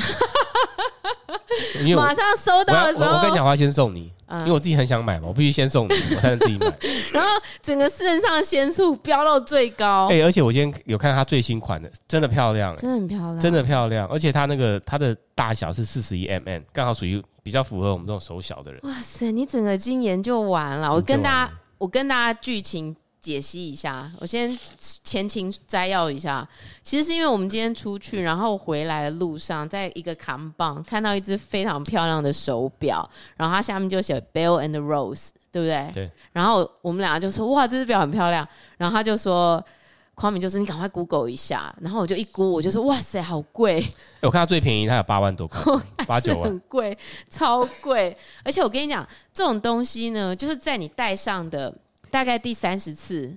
[1.97, 6.67] 马上收到的时候，我，我跟你讲，我要先送你，嗯、因为我自己很想买嘛，我必须先送你，我才能自己买。
[7.13, 7.29] 然后
[7.63, 10.09] 整个市上腺素飙到最高。
[10.09, 14.07] 哎、欸，而且我今天有看它最新款的，真的漂亮，真的很漂亮，真的漂亮。
[14.09, 18.81] 而且它那个它的大小是四十一 mm，刚好属于比较符合我们这种手小的人。
[18.83, 20.93] 哇塞，你整个已经研究完了。
[20.93, 22.97] 我跟大家，我跟大家剧情。
[23.25, 26.47] 解析一下，我先前情摘要一下。
[26.83, 35.91] 其实是因为我们今天出去，然后回来的路上，在一个扛棒看到一只非常漂亮的手表，然后它下面就写 Bell and Rose，对不对？
[35.95, 36.11] 对。
[36.35, 39.65] 然后我们两个就说：“哇，这只表很漂亮。”然后他就说
[40.15, 43.85] ：“匡敏，就是你赶快 Google 一下。”然后我就一估，我就说：“哇塞，好贵！”
[44.23, 45.61] 我看到最便宜，它有八万多块，
[46.07, 46.97] 八九万，很贵，
[47.31, 48.17] 超贵。
[48.43, 51.75] 而且我跟你讲，这种东西呢，就是在你戴上的。
[52.11, 53.37] 大概第三十次，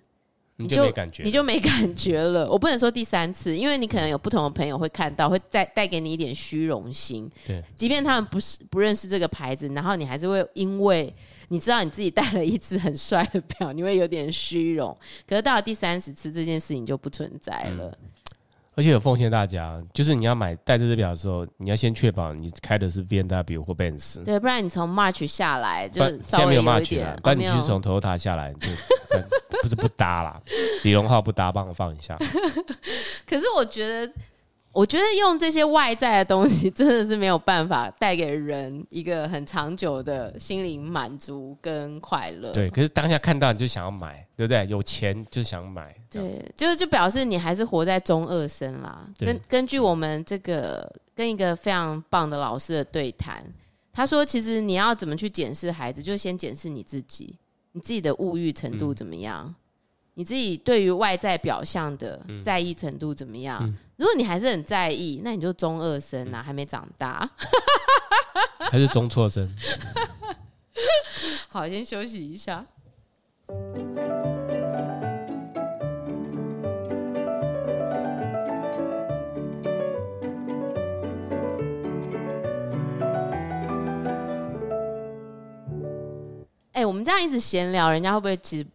[0.57, 2.47] 你就没感觉，你就没感觉了。
[2.47, 7.27] 我不能说第三次，因为你可能有不同的朋友会看到，会带带给你一点虚荣心。
[7.47, 11.11] 对，即便他们不是不认识这个牌子，然后你还是会因为
[11.49, 14.97] 你知道你自己戴了一只很帅的表，你会有点虚荣。
[15.27, 17.85] 可是到了第三十次，这件事情就不存在了。
[17.85, 18.09] 嗯
[18.77, 24.23] 而且有奉劝大家，就是你要买戴这只表的时候，你要先确保你开的是 BMW 或 Benz。
[24.23, 28.69] 对，不然你从 March 下来就现在没有 March 了，但你是从 Toyota 下来就
[29.63, 30.39] 不是不搭啦。
[30.83, 32.15] 李荣浩不搭，帮我放一下。
[33.25, 34.13] 可是我觉得。
[34.73, 42.51] 我觉得用这些外在的东西 真的是没有办法带给人一个很长久的心灵满足跟快乐。
[42.51, 44.67] 对，可是当下看到你就想要买，对不对？
[44.67, 45.95] 有钱就想买。
[46.09, 49.09] 对，就就表示你还是活在中二生啦。
[49.17, 53.43] 根根据我们这个跟一个非常棒的老师的对谈，
[53.91, 57.35] 他说，其实你要怎么去检视孩子，就先检视你自己，
[57.71, 59.45] 你自己的物欲程度怎么样。
[59.47, 59.55] 嗯
[60.19, 63.59] 你自己对于外在表象的在意程度怎么样？
[63.61, 67.29] 嗯、如果你还是很在意，那你就中二生啊，嗯、还没长大，
[68.71, 69.47] 还是中辍生。
[71.47, 72.65] 好，先休息一下。
[86.71, 88.67] 哎、欸，我们这样一直闲聊，人家会不会其实？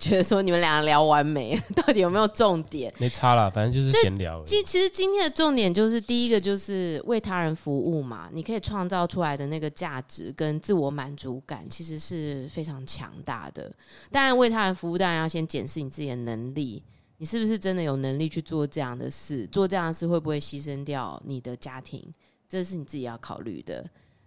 [0.00, 1.60] 觉得说你们俩聊完没？
[1.74, 2.92] 到底有没有重点？
[2.98, 4.42] 没差啦，反正就是闲聊。
[4.44, 13.72] 其其实今天的重点就是第一个就是为他人服务嘛，你可以创造出来的那个价值跟自我满足感，其实是非常强大的。
[14.10, 16.82] 当然为他人服务，当然要先检视你自己的能力，
[17.18, 19.46] 你是不是真的有能力去做这样的事？
[19.48, 22.12] 做这样的事会不会牺牲掉你的家庭？
[22.48, 23.84] 这是你自己要考虑的。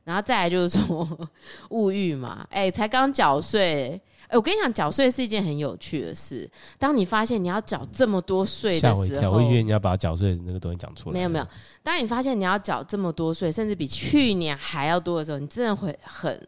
[0.08, 1.06] 然后再来就是说
[1.72, 6.50] 物欲嘛，哎、欸，才刚缴税，哎、欸，我跟你讲，缴税是一件很有趣的事。
[6.80, 11.14] 当你发现你要缴这么多税的时候，我以为你要把缴税那个东西讲出来。
[11.14, 11.46] 没有没有，
[11.84, 16.48] 当你发现你要缴这么多税，甚至比去年还要多的时候，你真的会很，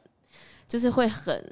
[0.69, 1.43] 就是会很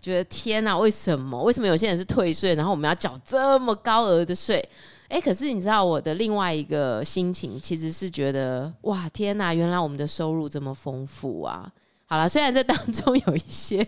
[0.00, 1.40] 觉得天哪，为什么？
[1.42, 4.66] 为什么有些人是退税，然后我们要缴这么高额的税？
[5.08, 11.70] 哎，可是你知道我的另外一个心情，其实是觉得哇，天哪，原来我们的收入这么丰富啊！
[12.08, 13.86] 好了，虽然这当中有一些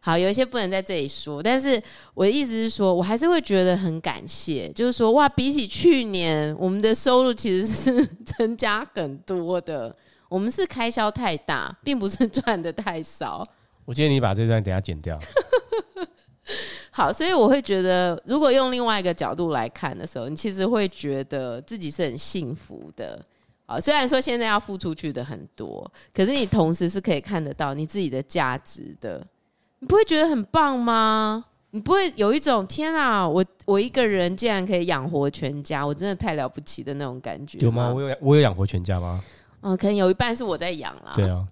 [0.00, 1.80] 好，有一些不能在这里说，但是
[2.14, 9.94] 我的意思是说，我还是会觉得很感谢，就是说哇，比起去年，我们的收入其实是增加很多的。
[10.28, 13.46] 我们是开销太大，并不是赚得太少。
[13.84, 15.18] 我建议你把这段等下剪掉。
[16.94, 23.18] 好，所以我会觉得，如果用另外一个角度来看的时候，你其实会觉得自己是很幸福的。
[23.64, 29.24] 啊，虽然说现在要付出去的很多，可是你同时是可以看得到你自己的价值的。
[29.78, 31.44] 你不会觉得很棒吗？
[31.70, 37.56] 你不会有一种天啊，我我一个人竟然可以养活全家，我真的太了不起的那种感觉？
[37.60, 37.90] 有吗？
[37.94, 39.24] 我有我有养活全家吗？
[39.62, 41.14] 嗯，可能有一半是我在养啦。
[41.16, 41.46] 对啊。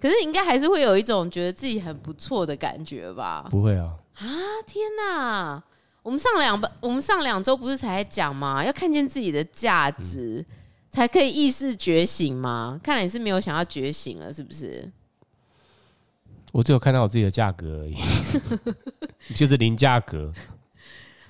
[0.00, 3.46] 可是你应该还是会有一种觉得自己很不错的感觉吧？
[3.50, 3.94] 不会啊！
[4.16, 4.26] 啊
[4.66, 5.62] 天哪！
[6.02, 8.64] 我们上两我们上两周不是才讲吗？
[8.64, 10.54] 要看见自己的价值，嗯、
[10.90, 12.80] 才可以意识觉醒吗？
[12.82, 14.90] 看来你是没有想要觉醒了，是不是？
[16.52, 17.96] 我只有看到我自己的价格而已，
[19.36, 20.32] 就是零价格。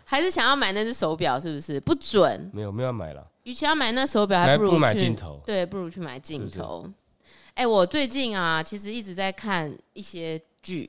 [0.05, 1.81] 还是想要买那只手表，是不是？
[1.81, 2.51] 不准！
[2.55, 3.27] 没有没有要买了。
[3.43, 5.43] 与其要买那手表，还不如去买镜头。
[5.45, 6.85] 对，不如去买镜头。
[6.87, 6.93] 是
[7.59, 10.89] 哎、欸，我最近啊，其实一直在看一些剧。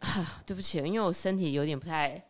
[0.00, 2.20] 啊，对不起，因为我身体有点不太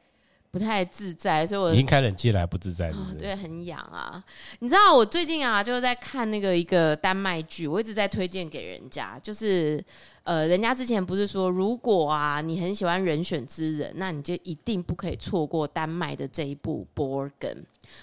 [0.51, 4.23] 不太自在，所以我已经开冷气了还不自在对，很痒啊。
[4.59, 9.83] 你知道我最近啊，就是在看那个一个丹麦剧，我一直在推荐给人家，就是
[10.25, 17.31] 呃，人家之前不是说，如果啊你很喜欢人选之人，那你就一定不可以错过丹麦的这一部《Borgen》。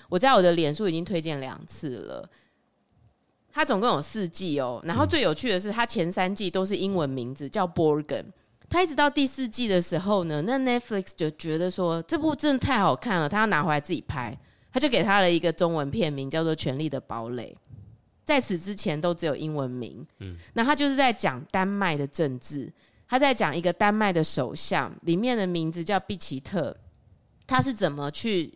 [0.09, 2.27] 我在我的脸书已经推荐两次了。
[3.51, 8.25] 它总共有四季哦，然后最有趣的是，它前三季都是英文名字，叫 Borgen。
[8.69, 14.37] 它一直到第四季的时候呢，那 Netflix 就觉得说这部真的太好看了，他要拿回来自己拍，
[14.71, 17.57] 他就给他了一个中文片名，叫做《权力的堡垒》。
[18.23, 20.05] 在此之前都只有英文名。
[20.19, 22.71] 嗯，那他就是在讲丹麦的政治，
[23.07, 26.77] 他在讲一个丹麦的首相，里面的名字叫毕奇特，
[27.47, 28.53] 他是怎么去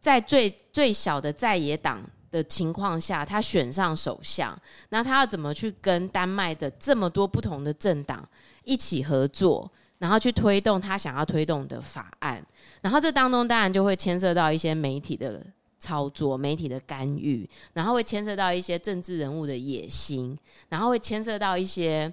[0.00, 4.56] 在最最小的在野党的情况下，他选上首相，
[4.90, 8.26] 那他要怎么去跟丹麦的这么多不同的政党
[8.64, 12.44] 一起合作，然后去推动他想要推动的法案，
[12.80, 15.44] 然后这当中当然就会牵涉到一些媒体的
[15.78, 20.36] 操作、媒体的干预，然后会牵涉到一些政治人物的野心，
[20.68, 22.12] 然后会牵涉到一些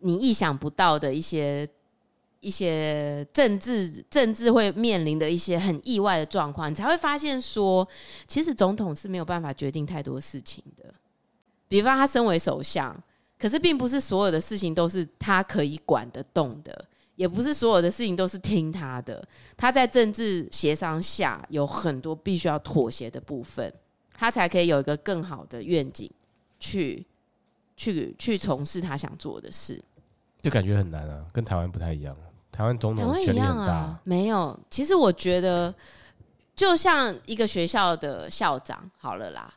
[0.00, 1.68] 你意想不到的一些。
[2.44, 7.88] 一些政治政治会面临的一些很意外的状况，你才会发现说，
[8.26, 10.92] 其实总统是没有办法决定太多事情的。
[11.66, 12.94] 比方他身为首相，
[13.38, 16.84] 可是并不是所有的事情都是他可以管得动的，
[17.16, 19.26] 也不是所有的事情都是听他的。
[19.56, 23.72] 他在政治协商下有很多必须要妥协的部分，
[24.12, 26.10] 他才可以有一个更好的愿景
[26.60, 27.06] 去
[27.74, 29.82] 去去从事他想做的事。
[30.40, 32.14] 就感觉很难啊，跟台湾不太一样。
[32.54, 34.56] 台湾总统权力很大，啊，没有。
[34.70, 35.74] 其实我觉得，
[36.54, 39.52] 就像一个学校的校长好了啦，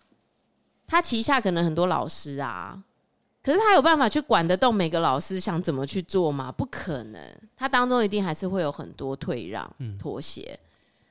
[0.87, 2.81] 他旗下可能很多老师啊，
[3.43, 6.51] 可是他有办法去管得动每个老师想怎么去做吗？
[6.51, 7.21] 不可能，
[7.55, 10.59] 他当中一定还是会有很多退让、妥协。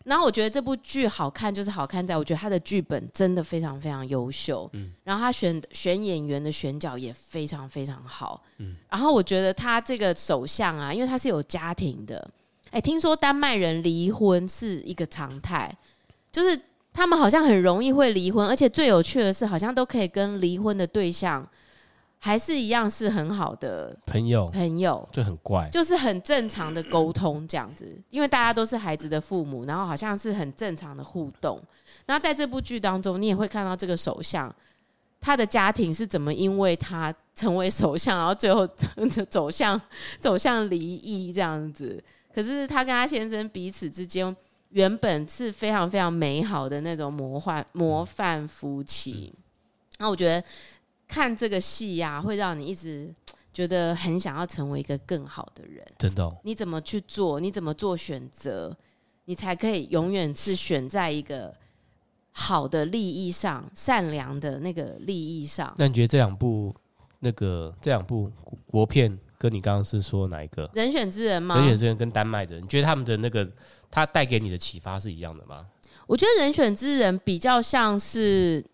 [0.07, 12.31] 嗯然后我觉得这部剧好看，就是好看在我觉得他的剧本真的非常非常优秀，嗯，然后他选选演员的选角也非常非常好，嗯，然后我觉得他这个首相啊，因为他是有家庭的，
[12.71, 15.71] 哎，听说丹麦人离婚是一个常态，
[16.31, 16.57] 就是
[16.93, 21.45] 他们好像很容易会离婚，而且最有趣的是，好像都可以跟离婚的对象。
[22.27, 31.63] 还是一样是很好的朋友，朋友就很怪，就是很正常的沟通这样子，因为大家都是孩子的父母，然后好像是很正常的互动。
[32.07, 34.53] 那在这部剧当中，你也会看到这个首相，
[35.21, 38.67] 他的家庭是怎么因为他成为首相，然后最后
[39.31, 39.81] 走向
[40.19, 42.03] 走向离异这样子。
[42.35, 44.37] 可是他跟他先生彼此之间
[44.71, 49.33] 原本是非常非常美好的那种魔幻模范夫妻。
[49.99, 50.43] 那我觉得。
[51.09, 53.15] 看这个戏呀，会让你一直
[53.53, 55.85] 觉得很想要成为一个更好的人。
[55.99, 56.37] 真的哦？
[56.43, 57.41] 你怎么去做？
[57.41, 58.77] 你怎么做选择？
[59.25, 61.53] 你才可以永远是选在一个
[62.31, 65.75] 好的利益上、善良的那个利益上。
[65.79, 66.75] 那你觉得这两部
[67.19, 68.31] 那个这两部
[68.67, 70.71] 国片，跟你刚刚是说哪一个？
[70.75, 71.57] 人选之人吗？
[71.57, 73.49] 人选之人跟丹麦的，你觉得他们的那个
[73.91, 75.67] 他带给你的启发是一样的吗？
[76.07, 78.65] 我觉得人选之人比较像是，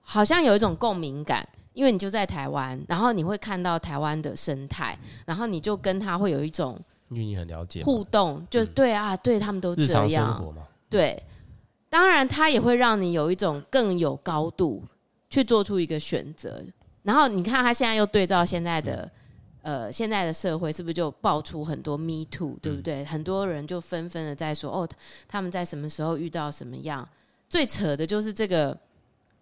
[0.00, 1.46] 好像有一种共鸣感。
[1.72, 6.78] 因为你就在台湾，然后你会看到台湾的生态，然后你就跟他会有一种，
[7.08, 10.54] 因为你很了解互动，就对啊，对他们都这样，
[10.88, 11.22] 对，
[11.88, 14.82] 当然他也会让你有一种更有高度
[15.28, 16.62] 去做出一个选择。
[17.02, 19.10] 然后你看他现在又对照现在的
[19.62, 23.04] 呃现在的社会，是不是就爆出很多 Me Too，对不对？
[23.04, 24.88] 很多人就纷纷的在说，哦，
[25.28, 27.08] 他们在什么时候遇到什么样？
[27.48, 28.76] 最扯的就是这个。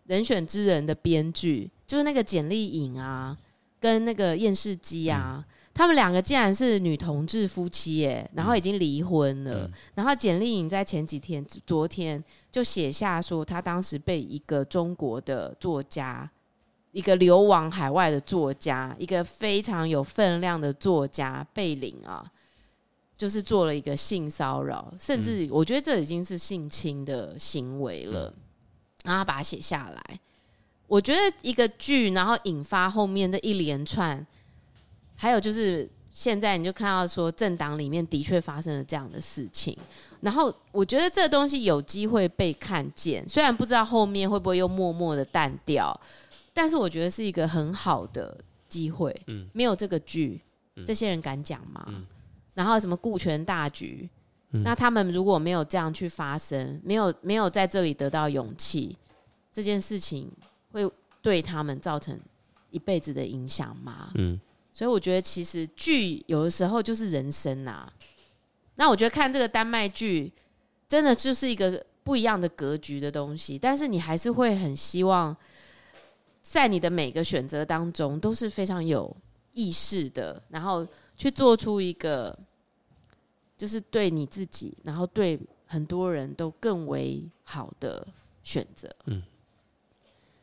[0.09, 3.37] 人选之人的编剧就是那个简莉颖啊，
[3.81, 9.65] 跟那个厌世姬啊，嗯、他们两个竟然是女同志夫妻耶，然后已经离婚了。
[9.65, 12.23] 嗯、然后简莉颖在前几天、昨天
[12.53, 16.31] 就写下说，她当时被一个中国的作家，
[16.93, 22.31] 一个流亡海外的作家，一个非常有分量的作家贝林啊，
[23.17, 28.29] 就是做了一个性骚扰，甚至我觉得这已经是性侵的行为了。
[28.37, 28.43] 嗯
[29.05, 30.21] 然后把它写下来，
[30.89, 34.27] 我觉得一个剧，然后引发后面的一连串，
[35.15, 39.77] 还有就是现在你就看到说政党里面的确发生了这样的事情，
[40.21, 45.99] 然后我觉得这个东西有机会被看见，虽然不知道后面会不会又默默的淡掉，
[46.53, 48.37] 但是我觉得是一个很好的
[48.69, 49.15] 机会。
[49.27, 50.41] 嗯，没有这个剧，
[50.85, 51.85] 这些人敢讲吗？
[51.89, 52.05] 嗯，
[52.55, 54.09] 然后什么顾全大局？
[54.53, 58.97] 嗯、那他们如果没有这样去发生，没有没有在这里得到勇气，
[59.53, 60.33] 这件事情
[60.87, 62.19] 会对他们造成
[62.71, 64.13] 一辈子的影响吗？
[64.15, 64.41] 嗯，
[64.73, 67.93] 所以我觉得其实剧有的时候就是人生呐、啊。
[68.77, 70.33] 那我觉得看这个丹麦剧，
[70.89, 75.37] 真的就是一个不一样的格局的东西，但是你还是会很希望，
[76.41, 79.15] 在你的每个选择当中都是非常有
[79.53, 82.39] 意识的，然后去做出一个，
[83.57, 88.07] 就是对你自己，然后对很多人都更为好的
[88.45, 88.89] 选择。
[89.07, 89.21] 嗯，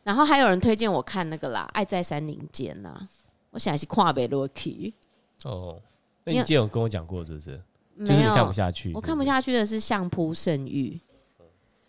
[0.06, 2.96] 然后还有人推荐我看那个啦，《爱在山林间》呐，
[3.50, 4.94] 我想是跨北洛奇。
[5.44, 5.82] 哦，
[6.24, 7.60] 那你之前有跟我讲过是不是？
[7.96, 8.94] 没有，看不下去。
[8.94, 11.00] 我看不下去的是《相扑圣域》，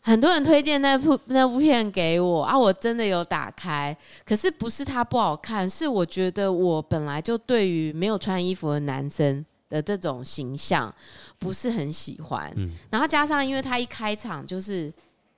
[0.01, 3.95] 很多人推荐那部那部片给我啊，我真的有打开，
[4.25, 10.95] 可是不是它不好看，是我觉得我本来就对于没有穿衣服的男生的这种形象
[11.39, 12.51] 不是很喜欢。
[12.57, 14.91] 嗯，然后加上因为他一开场就是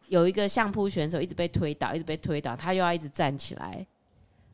[0.09, 3.87] 有一个相扑选手一直被推倒，一直被推倒，他又要一直站起来，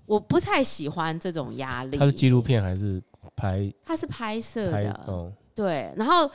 [0.06, 1.96] 我不太喜欢这种压力。
[1.96, 3.02] 他是纪录片还是
[3.34, 3.72] 拍？
[3.84, 5.32] 他是拍摄的。
[5.54, 6.28] 对，然后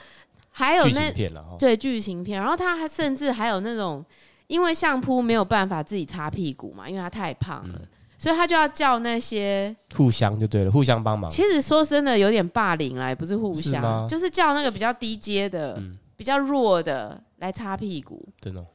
[0.50, 1.12] 还有那
[1.58, 4.04] 对剧情片，然后他还甚至还有那种，
[4.48, 11.30] 因为相扑没有办法自己擦屁股嘛，因为他太胖了，嗯、所以他就要叫那些互相就对了，互相帮忙。
[11.30, 18.66] 其实说真的，有点霸凌啦，也不是互相，是就是叫那个比较低阶的、嗯、比较弱的来擦屁股，真的。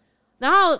[0.44, 0.78] 然后。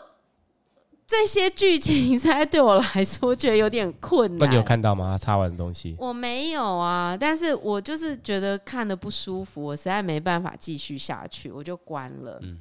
[1.07, 4.39] 这些剧情实在对我来说觉得有点困难。
[4.41, 5.13] 那你有看到吗？
[5.13, 5.95] 他擦完的东西？
[5.99, 12.41] 我没有啊，但是我就是觉得看的不舒服，我实在没办法继续下去，我就关了。
[12.43, 12.59] 嗯。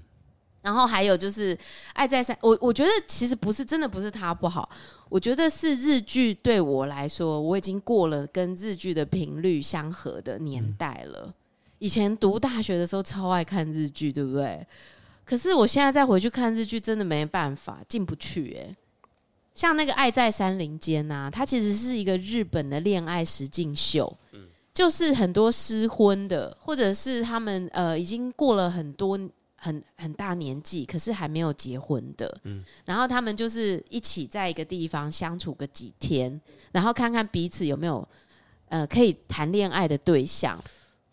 [0.61, 1.55] 然后还有就是
[1.93, 4.69] 《爱在三》，我我觉得其实不是真的不是他不好，
[5.07, 11.23] 我觉得是日剧对我来说，我已经过了跟日剧的频率相合的年代了。
[11.27, 11.33] 嗯。
[11.79, 14.67] 以前读大学的时候超爱看日剧，对不对？
[15.25, 18.75] 可是我现在再回去看日剧，真的没办法进不去哎。
[19.53, 24.17] 像那个《爱在山林间》呐，它其实是一个日本的恋爱实境秀，
[24.73, 29.17] 就是很多失婚的，或者是他们呃已经过了很多
[29.55, 32.41] 很很大年纪，可是还没有结婚的，
[32.83, 38.05] 然后他们就是一起在一个地方相处个几天，然后看看彼此有没有
[38.69, 40.59] 呃可以谈恋爱的对象。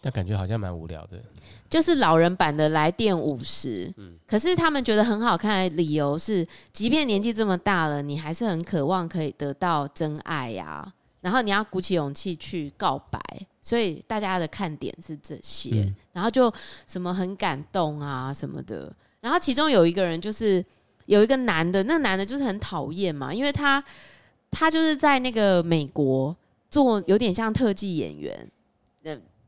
[0.02, 1.22] 但感觉好像蛮无聊的，
[1.68, 3.86] 就是老人版的《来电五十》。
[3.98, 10.94] 嗯，可是他们觉得很好看的理由是，即便年纪这么大了，你还是很渴望可以得到真爱呀、啊。
[11.20, 13.20] 然后你要鼓起勇气去告白，
[13.60, 15.82] 所以大家的看点是这些。
[15.82, 16.50] 嗯、然后就
[16.86, 18.90] 什么很感动啊什么的。
[19.20, 20.64] 然后其中有一个人就是
[21.04, 23.84] 有一个男的，那个男的就是很讨厌嘛，因为他
[24.50, 26.34] 他就是在那个美国
[26.70, 28.50] 做有点像特技演员。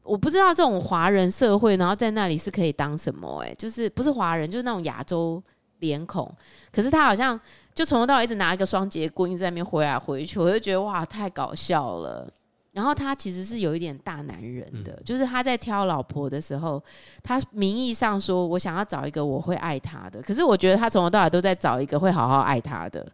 [0.03, 3.43] 我不知道这种华人社会，然后在那里是可以当什么？
[3.45, 5.43] 哎，就是不是华人，就是那种亚洲
[5.79, 6.31] 脸孔。
[6.73, 7.39] 可是他好像
[7.75, 12.29] 就从头到尾一直拿一个双节棍，一直在那边挥来挥去，我就觉得哇，太搞笑了。
[12.73, 16.83] 然后他其实是有一点大男人的，嗯、就是他在挑老婆的时候，
[17.23, 23.07] 他名义上说我想要找一个我会爱他的，可是我觉得他从头到尾都在找一个会好好爱他的，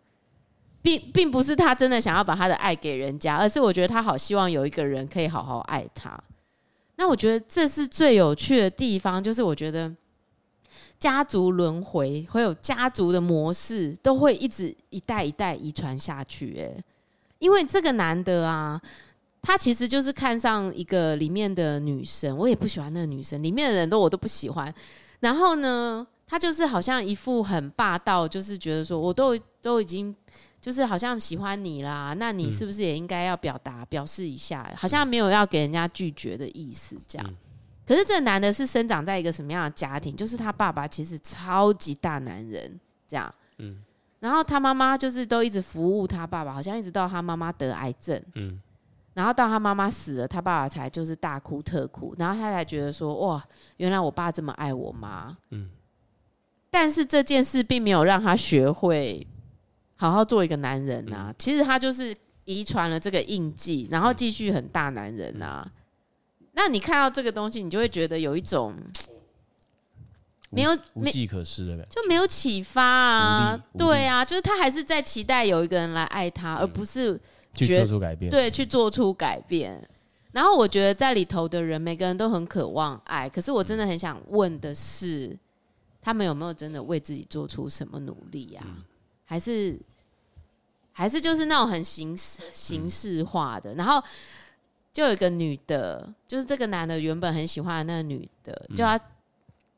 [0.80, 6.16] 并并不是他真的想要把他的爱给人家，而是我觉得他好希望有一个人可以好好爱他。
[7.00, 9.94] 那我觉得这是最有趣的地方，就是我觉得
[10.98, 16.58] 家族轮回会有家族的模式，都会一直一代一代遗传下去。
[16.58, 16.84] 哎，
[17.38, 18.82] 因为这个男的啊，
[19.40, 24.74] 他其实就是看上一个里面的女生，我也不喜欢那个女生，里面的人都我都不喜欢。
[25.20, 30.12] 然后呢，他就是好像一副很霸道，就是觉得说我都都已经。
[30.60, 34.68] 就是好像喜欢你啦，那你是不是也应该要表达、表示一下？
[34.76, 37.34] 好像没有要给人家拒绝的意思，这样。
[37.86, 40.14] 可是这个男的是生长在一个什么样的家庭？
[40.14, 43.32] 就是他爸爸其实超级大男人，这样。
[43.58, 43.82] 嗯。
[44.20, 48.20] 然后他妈妈就是都一直服务他爸爸，好像一直到他妈妈得癌症。
[48.34, 48.60] 嗯。
[49.14, 53.42] 然后到他妈妈死了，他爸爸才就是大哭特哭，然后他才觉得说：哇，
[53.78, 55.36] 原来我爸这么爱我妈。
[55.50, 55.70] 嗯。
[56.68, 59.26] 但是这件事并没有让他学会。
[60.00, 65.72] 好好做一个男人呐、啊，其实他就是遗传了这个印记，然后继续很大男人呐、啊。
[66.52, 68.74] 那你看到这个东西，你就会觉得有一种
[70.50, 73.60] 没有无计可施的感觉，就没有启发啊。
[73.76, 77.20] 对啊，就是他还是在期待有一个人来爱他，而不是
[77.52, 78.30] 去做出改变。
[78.30, 79.86] 对，去做出改变。
[80.30, 85.36] 然后我觉得在里头的人，每个人都很渴望爱，可是我真的很想问的是，
[86.00, 88.86] 他们有没有真的为自己做出什么努力呀、啊？
[89.28, 89.78] 还是
[90.90, 94.02] 还是就是那种很形式形式化的，然后
[94.90, 98.98] 就有一个女的，就是这个男的原本很喜欢的那个女的，就要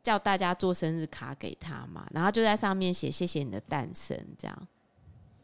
[0.04, 4.68] 叫大家做生日卡给他嘛，然后就在上面写谢谢你的诞生，这样，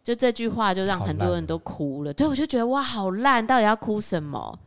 [0.05, 2.15] 就这句话就让很多人都哭了。
[2.15, 4.59] 对，我就觉得哇，好烂，到底要哭什么？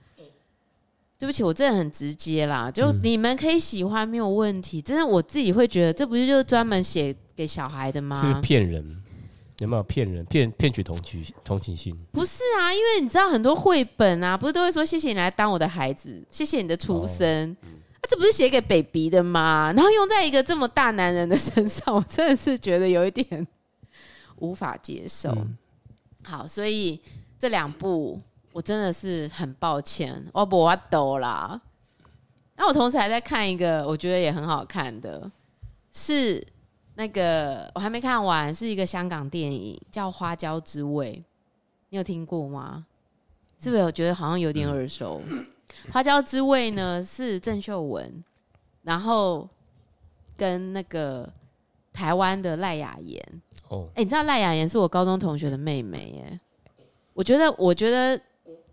[1.17, 8.21] 对不起，我真的很直接啦，就你们可以喜欢没有问题，真的我自己会觉得，这不是就是专门写给小孩的吗？
[8.21, 9.03] 就是骗人，
[9.59, 11.95] 有没有骗人骗骗取同情同情心？
[12.11, 19.71] 不是啊，因为你知道很多绘本啊，不是都会说谢谢你来当我的孩子，谢谢你的出生，那、哦嗯啊、这不是写给 baby 的吗？
[19.77, 23.47] 然后用在一个这么大男人的身上，我真的是觉得有一点
[24.37, 25.29] 无法接受。
[25.31, 25.57] 嗯、
[26.23, 26.99] 好，所以
[27.37, 28.19] 这两部。
[28.51, 31.61] 我真的是很抱歉，我不我抖啦。
[32.57, 35.31] 那我同时还在看一个，我觉得也很好看的，
[35.93, 36.43] 是
[36.99, 41.13] 那个我还没看完，是一个香港电影叫《花椒之味》，
[41.87, 42.85] 你有听过吗？
[43.57, 43.83] 是不是？
[43.83, 45.21] 我觉得好像有点耳熟。
[45.93, 48.21] 《花椒之味》呢是郑秀文，
[48.81, 49.47] 然后
[50.35, 51.31] 跟那个
[51.93, 53.41] 台湾的赖雅妍。
[53.69, 56.39] 哦，哎，你知道赖雅妍是我高中同学的妹妹耶。
[57.13, 58.21] 我觉得，我觉得。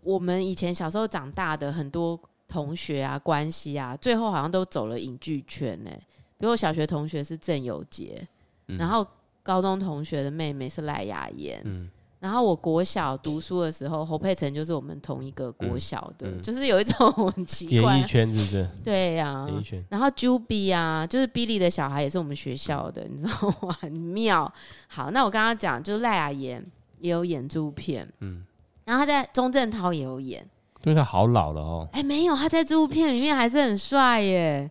[0.03, 2.17] 我们以前小时候长大的很多
[2.47, 5.91] 同学啊，关系啊，最后好像都走了影剧圈呢。
[6.37, 8.25] 比如我小学同学是郑有杰，
[8.67, 9.05] 嗯、然后
[9.43, 18.69] 高中同学的妹妹是赖雅妍，嗯、然后我国小读书的时候，侯佩岑就是我们同一个国小的，就是有一种 很奇怪，演艺圈是不是？
[18.83, 19.83] 对呀、啊，演艺圈。
[19.89, 23.75] 然后 Juby 啊，就是 Billy 的小孩也是我们学校的，你知道吗？
[23.81, 24.51] 很妙。
[24.87, 26.63] 好，那我刚刚讲，就是赖雅妍
[26.99, 28.43] 也有演这部片，嗯。
[28.85, 30.41] 然后他在钟镇涛也有演，
[30.83, 31.89] 因为他好老了哦。
[31.91, 34.69] 哎，没有，他在这部片里面还是很帅耶。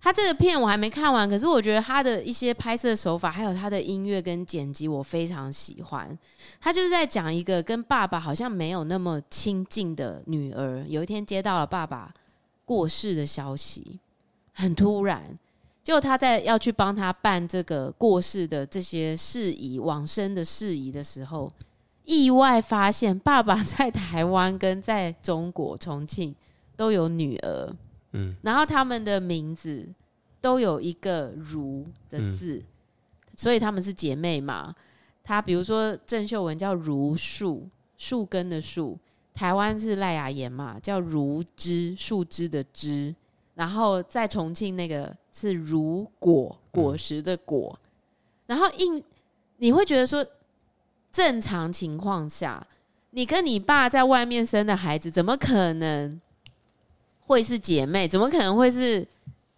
[0.00, 6.16] 他这个片我还没看完，可是我觉得他的一些拍摄手法，还有他的音乐跟剪辑，我非常喜欢。
[6.60, 12.12] 他就是在讲一个跟爸爸好像没有那么亲近的女儿，有一天接到了爸爸
[12.64, 13.98] 过世的消息，
[14.52, 15.22] 很突然，
[15.82, 21.50] 就他在要去帮他办这个过世的这些事宜、往生的事宜的时候。
[22.04, 26.32] 意外发现，爸爸在台湾跟在中国重庆
[26.76, 27.74] 都有女儿，
[28.12, 29.88] 嗯，然后他们的名字
[30.40, 32.66] 都有一个“如”的字，嗯、
[33.36, 34.74] 所以他们是姐妹嘛。
[35.24, 38.96] 他比如说郑秀文叫如树，树根的树；
[39.34, 43.14] 台湾是赖雅妍嘛，叫如枝，树枝的枝。
[43.54, 47.78] 然后在重庆那个是如果，果实的果。
[47.82, 47.88] 嗯、
[48.46, 49.02] 然后印
[49.56, 50.24] 你会觉得说。
[51.12, 52.66] 正常情况下，
[53.12, 56.20] 你跟你爸在外面生的孩子，怎么可能
[57.26, 58.08] 会是姐妹？
[58.08, 59.06] 怎么可能会是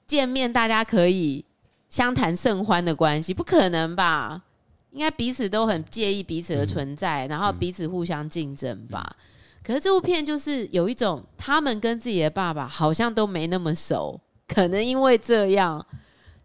[0.07, 1.45] 见面大家可以
[1.89, 3.33] 相谈甚欢的关系？
[3.33, 4.43] 不可能吧？
[4.91, 9.17] 应该彼此都很介意彼此的存在，然后彼此互相竞争吧？
[9.63, 15.85] 可是这部片就是有一种，他们跟自己的爸爸好像都没那么熟，可能因为这样，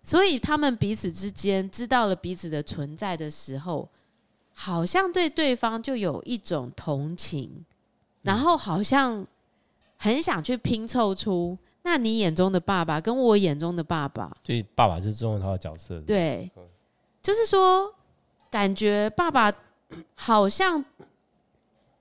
[0.03, 3.89] 所以他们彼此之间知道了彼此的存在的时候。
[4.55, 7.65] 好像对对方就有一种同情，
[8.21, 9.26] 然后好像
[10.04, 15.97] 很想去拼凑出，那你眼中的爸爸跟我眼中的爸爸，所以爸爸是重要的角色。
[16.01, 16.51] 对，
[17.22, 17.89] 就是说，
[18.51, 19.49] 感觉爸爸
[20.16, 20.84] 好像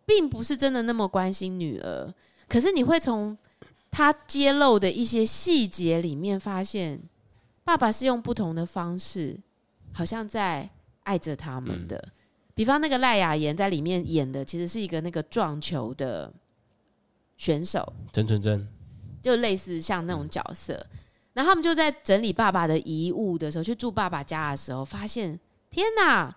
[0.04, 2.12] 并不是真的那么关心女儿，
[2.48, 3.38] 可是你会从
[3.88, 7.00] 他揭露的一些细节里面发现，
[7.62, 9.38] 爸爸是用不同的方式，
[9.92, 10.68] 好像在
[11.04, 12.08] 爱着他们的。
[12.52, 16.32] 比方那个赖雅妍在里面演的，其实是一个那个撞球的
[17.42, 18.68] 选手，曾纯真，
[19.20, 20.86] 就类似像那种角色。
[21.32, 26.32] 然后他们就在整理爸爸的遗物的时候，去住爸爸家的时候，发现天哪！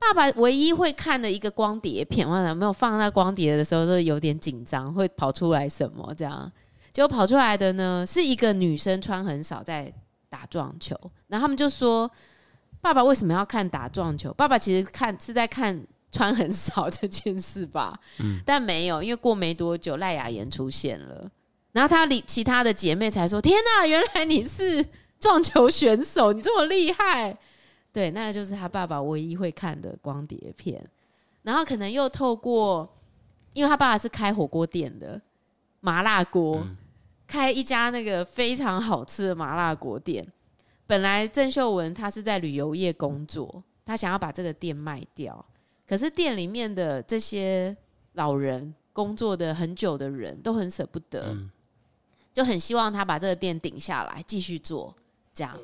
[0.00, 6.50] 爸爸唯一会看的一个光碟片，我有没有放那光碟的时候都有点紧张，会跑出来什么这样？
[6.92, 9.92] 结果跑出来的呢，是一个女生穿很少在
[10.28, 10.98] 打撞球，
[11.28, 12.10] 然后他们就说。
[12.82, 14.32] 爸爸为什么要看打撞球？
[14.32, 21.30] 爸爸其实看是在看穿很少这件事吧，嗯，但没有，因为过没多久赖雅妍出现了，
[21.72, 24.84] 然后她里其他的姐妹才说：“天哪，原来你是
[25.18, 27.36] 撞球选手，你这么厉害！”
[27.92, 30.80] 对，那就是他爸爸唯一会看的光碟片，
[31.42, 32.88] 然后可能又透过，
[33.52, 35.20] 因为他爸爸是开火锅店的
[35.80, 36.76] 麻辣锅，嗯，
[37.26, 40.24] 开一家那个非常好吃的麻辣锅店。
[40.86, 45.44] 本来郑秀文她是在旅游业工作，她想要把这个店卖掉，
[45.90, 47.76] 可是店里面的这些
[48.12, 51.36] 老人工作的很久的人都很舍不得，
[52.32, 54.94] 就很希望他把这个店顶下来继续做。
[55.34, 55.58] 这样，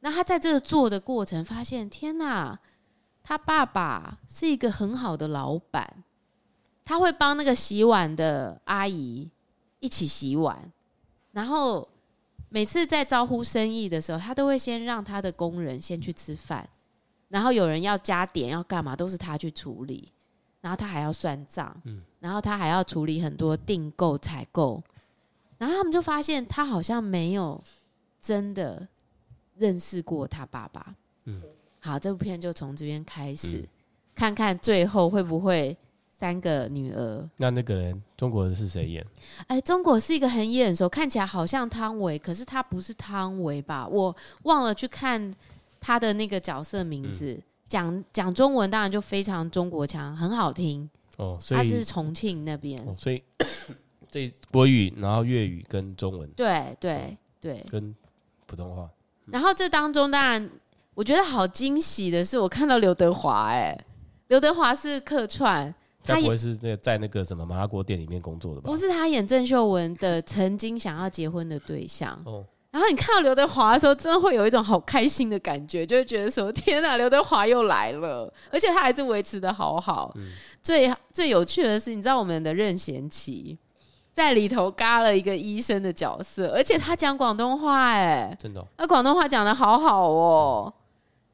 [0.00, 2.58] 那他在这个做的过程发现，天哪，
[3.22, 6.02] 他爸爸是一个很好的老板，
[6.84, 9.30] 他会帮那个洗碗的阿姨
[9.78, 10.72] 一起洗碗，
[11.30, 11.88] 然后。
[12.54, 16.68] 每次在招呼生意的时候，他都会先让他的工人先去吃饭，
[17.32, 20.06] 然后有人要加点要干嘛，都是他去处理，
[20.60, 21.74] 然后他还要算账，
[22.20, 24.82] 然后他还要处理很多订购采购，
[25.56, 27.58] 然后他们就发现他好像没有
[28.20, 28.86] 真的
[29.56, 30.94] 认识过他爸爸。
[31.24, 31.40] 嗯，
[31.80, 33.68] 好，这部片就从这边开始，嗯、
[34.14, 35.74] 看看最后会不会
[36.18, 37.26] 三个女儿。
[37.38, 39.06] 那那个人，中国人是谁演？
[39.46, 43.88] 哎，中国是一个很眼熟，看起来好像汤唯，可是他不是汤唯吧？
[43.88, 45.32] 我忘了去看
[45.82, 47.38] 他的那个角色名字。
[47.68, 50.88] 讲、嗯、讲中文当然就非常中国腔，很好听。
[51.18, 53.22] 哦，所以他是重庆那边、哦，所以。
[54.10, 57.96] 这国语，然后粤语跟中文，对对对，跟
[58.44, 58.86] 普通话。
[59.24, 60.50] 然后这当中，当然
[60.92, 63.74] 我觉得好惊喜的是，我看到刘德华，哎，
[64.28, 65.74] 刘德华是客串，
[66.04, 68.70] 他不会是在在那个什么麻辣锅店里面工作的吧？
[68.70, 72.20] 不是，他演郑秀文的曾经想要结婚的对象。
[72.26, 80.10] 哦，然后你看到刘德华的时候，真的会有一种好开心的感觉，就会觉得说：天哪，刘德华又来了，而且他还是维持的好好。
[80.16, 80.30] 嗯，
[80.62, 83.56] 最最有趣的是，你知道我们的任贤齐。
[84.14, 90.72] 在里头嘎了一个医生的角色，而且他讲广东话，哎，真的，那广东话讲的好好哦。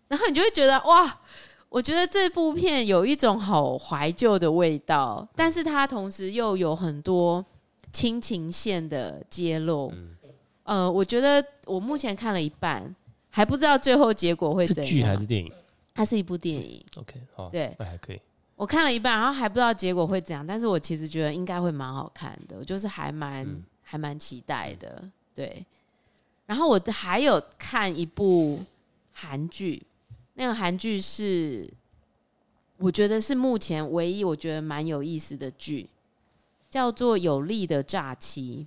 [0.07, 1.18] 然后你就会觉得哇，
[1.68, 7.45] 我觉得这部片有一种好怀旧的味道，但是它同时又有很多
[7.93, 9.93] 亲情线的揭露。
[10.69, 12.95] 呃，我觉得我目前看了一半，
[13.31, 14.85] 还不知道最后结果会怎样。
[14.85, 15.51] 剧还是电影？
[15.95, 16.85] 它是一部电影。
[16.99, 18.21] OK，好，对，那还可以。
[18.55, 25.03] 我看了一半，然后还不知道结果会怎样，但是我其实觉得应该会蛮好看的，我就是还蛮、嗯、还蛮期待的，
[25.35, 25.64] 对。
[26.45, 28.61] 然后我还有看一部
[29.14, 29.83] 韩剧，
[30.35, 31.73] 那个韩剧是
[32.77, 35.89] 我觉得是目前唯一我觉得蛮有意思的剧，
[36.69, 38.66] 叫做《有力的诈欺》。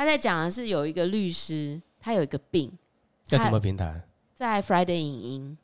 [0.00, 2.72] 他在讲的是有一个律师，他有一个病，
[3.22, 4.00] 在什么平台？
[4.34, 5.58] 在 Friday 影音。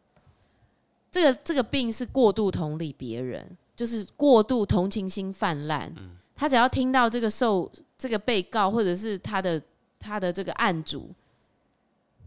[1.11, 5.91] 这个这个病是过度同理别人，就是过度同情心泛滥。
[6.35, 9.59] 他只要听到这个受这个被告或者是他的
[9.99, 11.09] 他的这个案主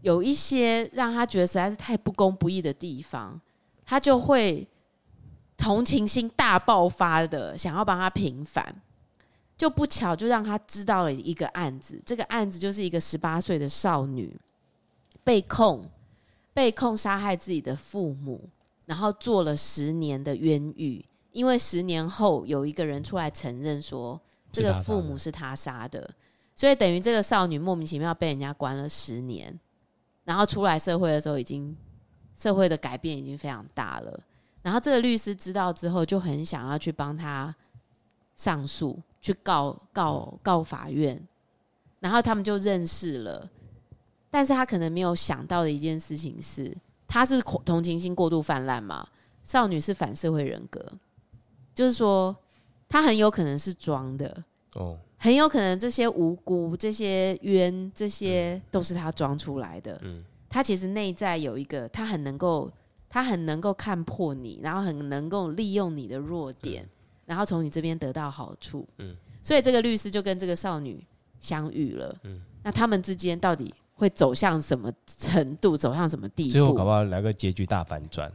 [0.00, 3.40] 有一些让他觉得实在是太不公不义的地方，
[3.86, 4.66] 他就会
[5.56, 8.74] 同情心大爆发的想要帮他平反。
[9.60, 14.34] 就不巧就让他知道了一个案子，这个案子就是一个十八岁的少女
[15.22, 15.84] 被控
[16.54, 18.48] 被控杀害自己的父母。
[18.86, 24.18] 然后做了十年的冤狱，因为十年后有一个人出来承认说
[24.50, 26.10] 这个父母是他杀的，
[26.56, 29.60] 所以等于这个少女莫名其妙被人家关了十年，
[30.24, 31.76] 然后出来社会的时候，已经
[32.34, 34.18] 社会的改变已经非常大了。
[34.62, 37.54] 然后这个律师知道之后，就很想要去帮他
[38.34, 41.20] 上诉，去告告告法院，
[41.98, 43.48] 然后他们就认识了，
[44.30, 46.76] 但是他可能没有想到的一件事情是。
[47.12, 49.04] 他是同情心过度泛滥嘛？
[49.42, 50.80] 少女是反社会人格，
[51.74, 52.36] 就是说，
[52.88, 54.44] 他很有可能是装的
[54.76, 59.98] 哦，很有可能这些无辜、这些冤、这些都是他装出来的。
[60.04, 62.70] 嗯，他其实内在有一个，他很能够，
[63.08, 66.88] 他很能够看破你，然后很能够利用你的弱点，
[67.30, 68.84] 然后从你这边得到好处。
[68.98, 71.06] 嗯，所以这个律师就跟这个少女
[71.38, 72.12] 相遇了。
[72.24, 73.72] 嗯，那他们之间到底？
[73.94, 75.76] 会走向什么程度？
[75.76, 76.50] 走向什么地步？
[76.50, 78.32] 最后搞不好来个结局大反转。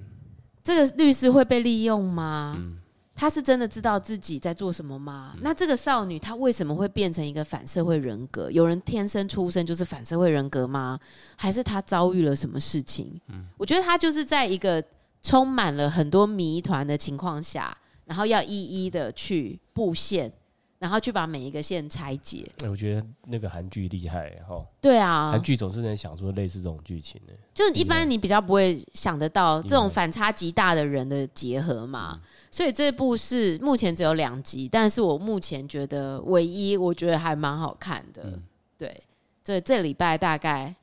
[0.63, 2.55] 这个律师会被利用吗？
[2.59, 2.77] 嗯，
[3.15, 5.31] 他是真的知道自己在做什么吗？
[5.33, 8.51] 嗯，那这个少女她为什么会变成一个反社会人格？
[8.51, 10.99] 有人天生出生就是反社会人格吗？
[11.35, 13.19] 还是她遭遇了什么事情？
[13.29, 14.83] 嗯，我觉得她就是在一个
[15.23, 17.75] 充满了很多谜团的情况下，
[18.05, 20.31] 然后要一一的去布线。
[20.77, 22.45] 然后去把每一个线拆解。
[22.61, 24.63] 哎我觉得那个韩剧厉害哈。
[24.81, 27.33] 对啊，韩剧总是能想出类似这种剧情的。
[27.55, 32.21] 就一般你比较不会想得到这种反差极大的人的结合嘛。
[32.51, 38.37] 所以这部是目前只有两集，但是我目前觉得唯一我觉得还蛮好看的。
[38.77, 39.01] 对，
[39.45, 40.75] 所以这礼拜大概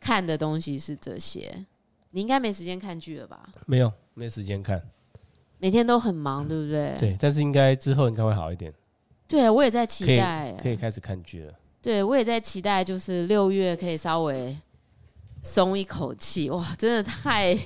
[0.00, 1.64] 看的东西是这些。
[2.10, 3.48] 你应该没时间看剧了吧？
[3.64, 4.82] 没有，没时间看。
[5.58, 6.94] 每天都很忙，对不对？
[6.98, 8.72] 对，但是应该之后应该会好一点。
[9.28, 11.52] 对，我也在期待可，可以开始看剧了。
[11.82, 14.56] 对，我也在期待，就是六月可以稍微
[15.42, 16.50] 松一口气。
[16.50, 17.58] 哇，真的太……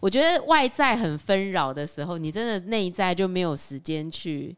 [0.00, 4.56] 我觉得外在很纷扰的时候，你真的内在就没有时间去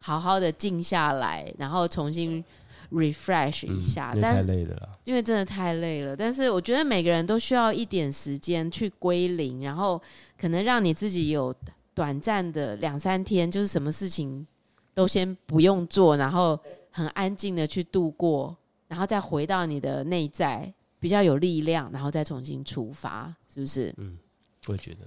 [0.00, 2.44] 好好的静下来，然后重新
[2.90, 4.10] refresh 一下。
[4.14, 6.16] 嗯，但太累了，因为真的太累了。
[6.16, 10.00] 但是我觉得每个人都需要一点时间去归零，然后
[10.38, 11.54] 可能让你自己有
[11.94, 14.46] 短暂的两三天，就是什么事情。
[14.94, 18.54] 都先不用做，然后很安静的去度过，
[18.88, 20.70] 然后再回到你的内在，
[21.00, 23.90] 比较有力量，然后再重新出发，是不是？
[23.96, 24.18] 嗯，
[24.66, 24.98] 我也觉得。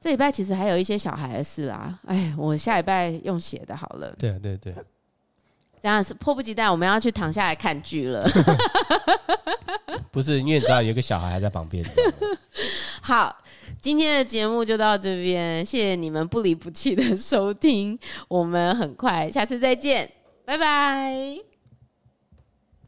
[0.00, 4.12] 这礼拜其实还有一些小孩的事啊，哎，我下礼拜用写的好了。
[4.18, 4.74] 对啊，对对。
[5.80, 8.26] 这样是迫不及待，我们要去躺下来看剧了。
[10.10, 11.84] 不是，因为你知道有个小孩还在旁边。
[13.00, 13.36] 好，
[13.84, 20.10] 今天的节目就到这边，谢谢你们不离不弃的收听，我们很快下次再见，
[20.46, 21.53] 拜拜。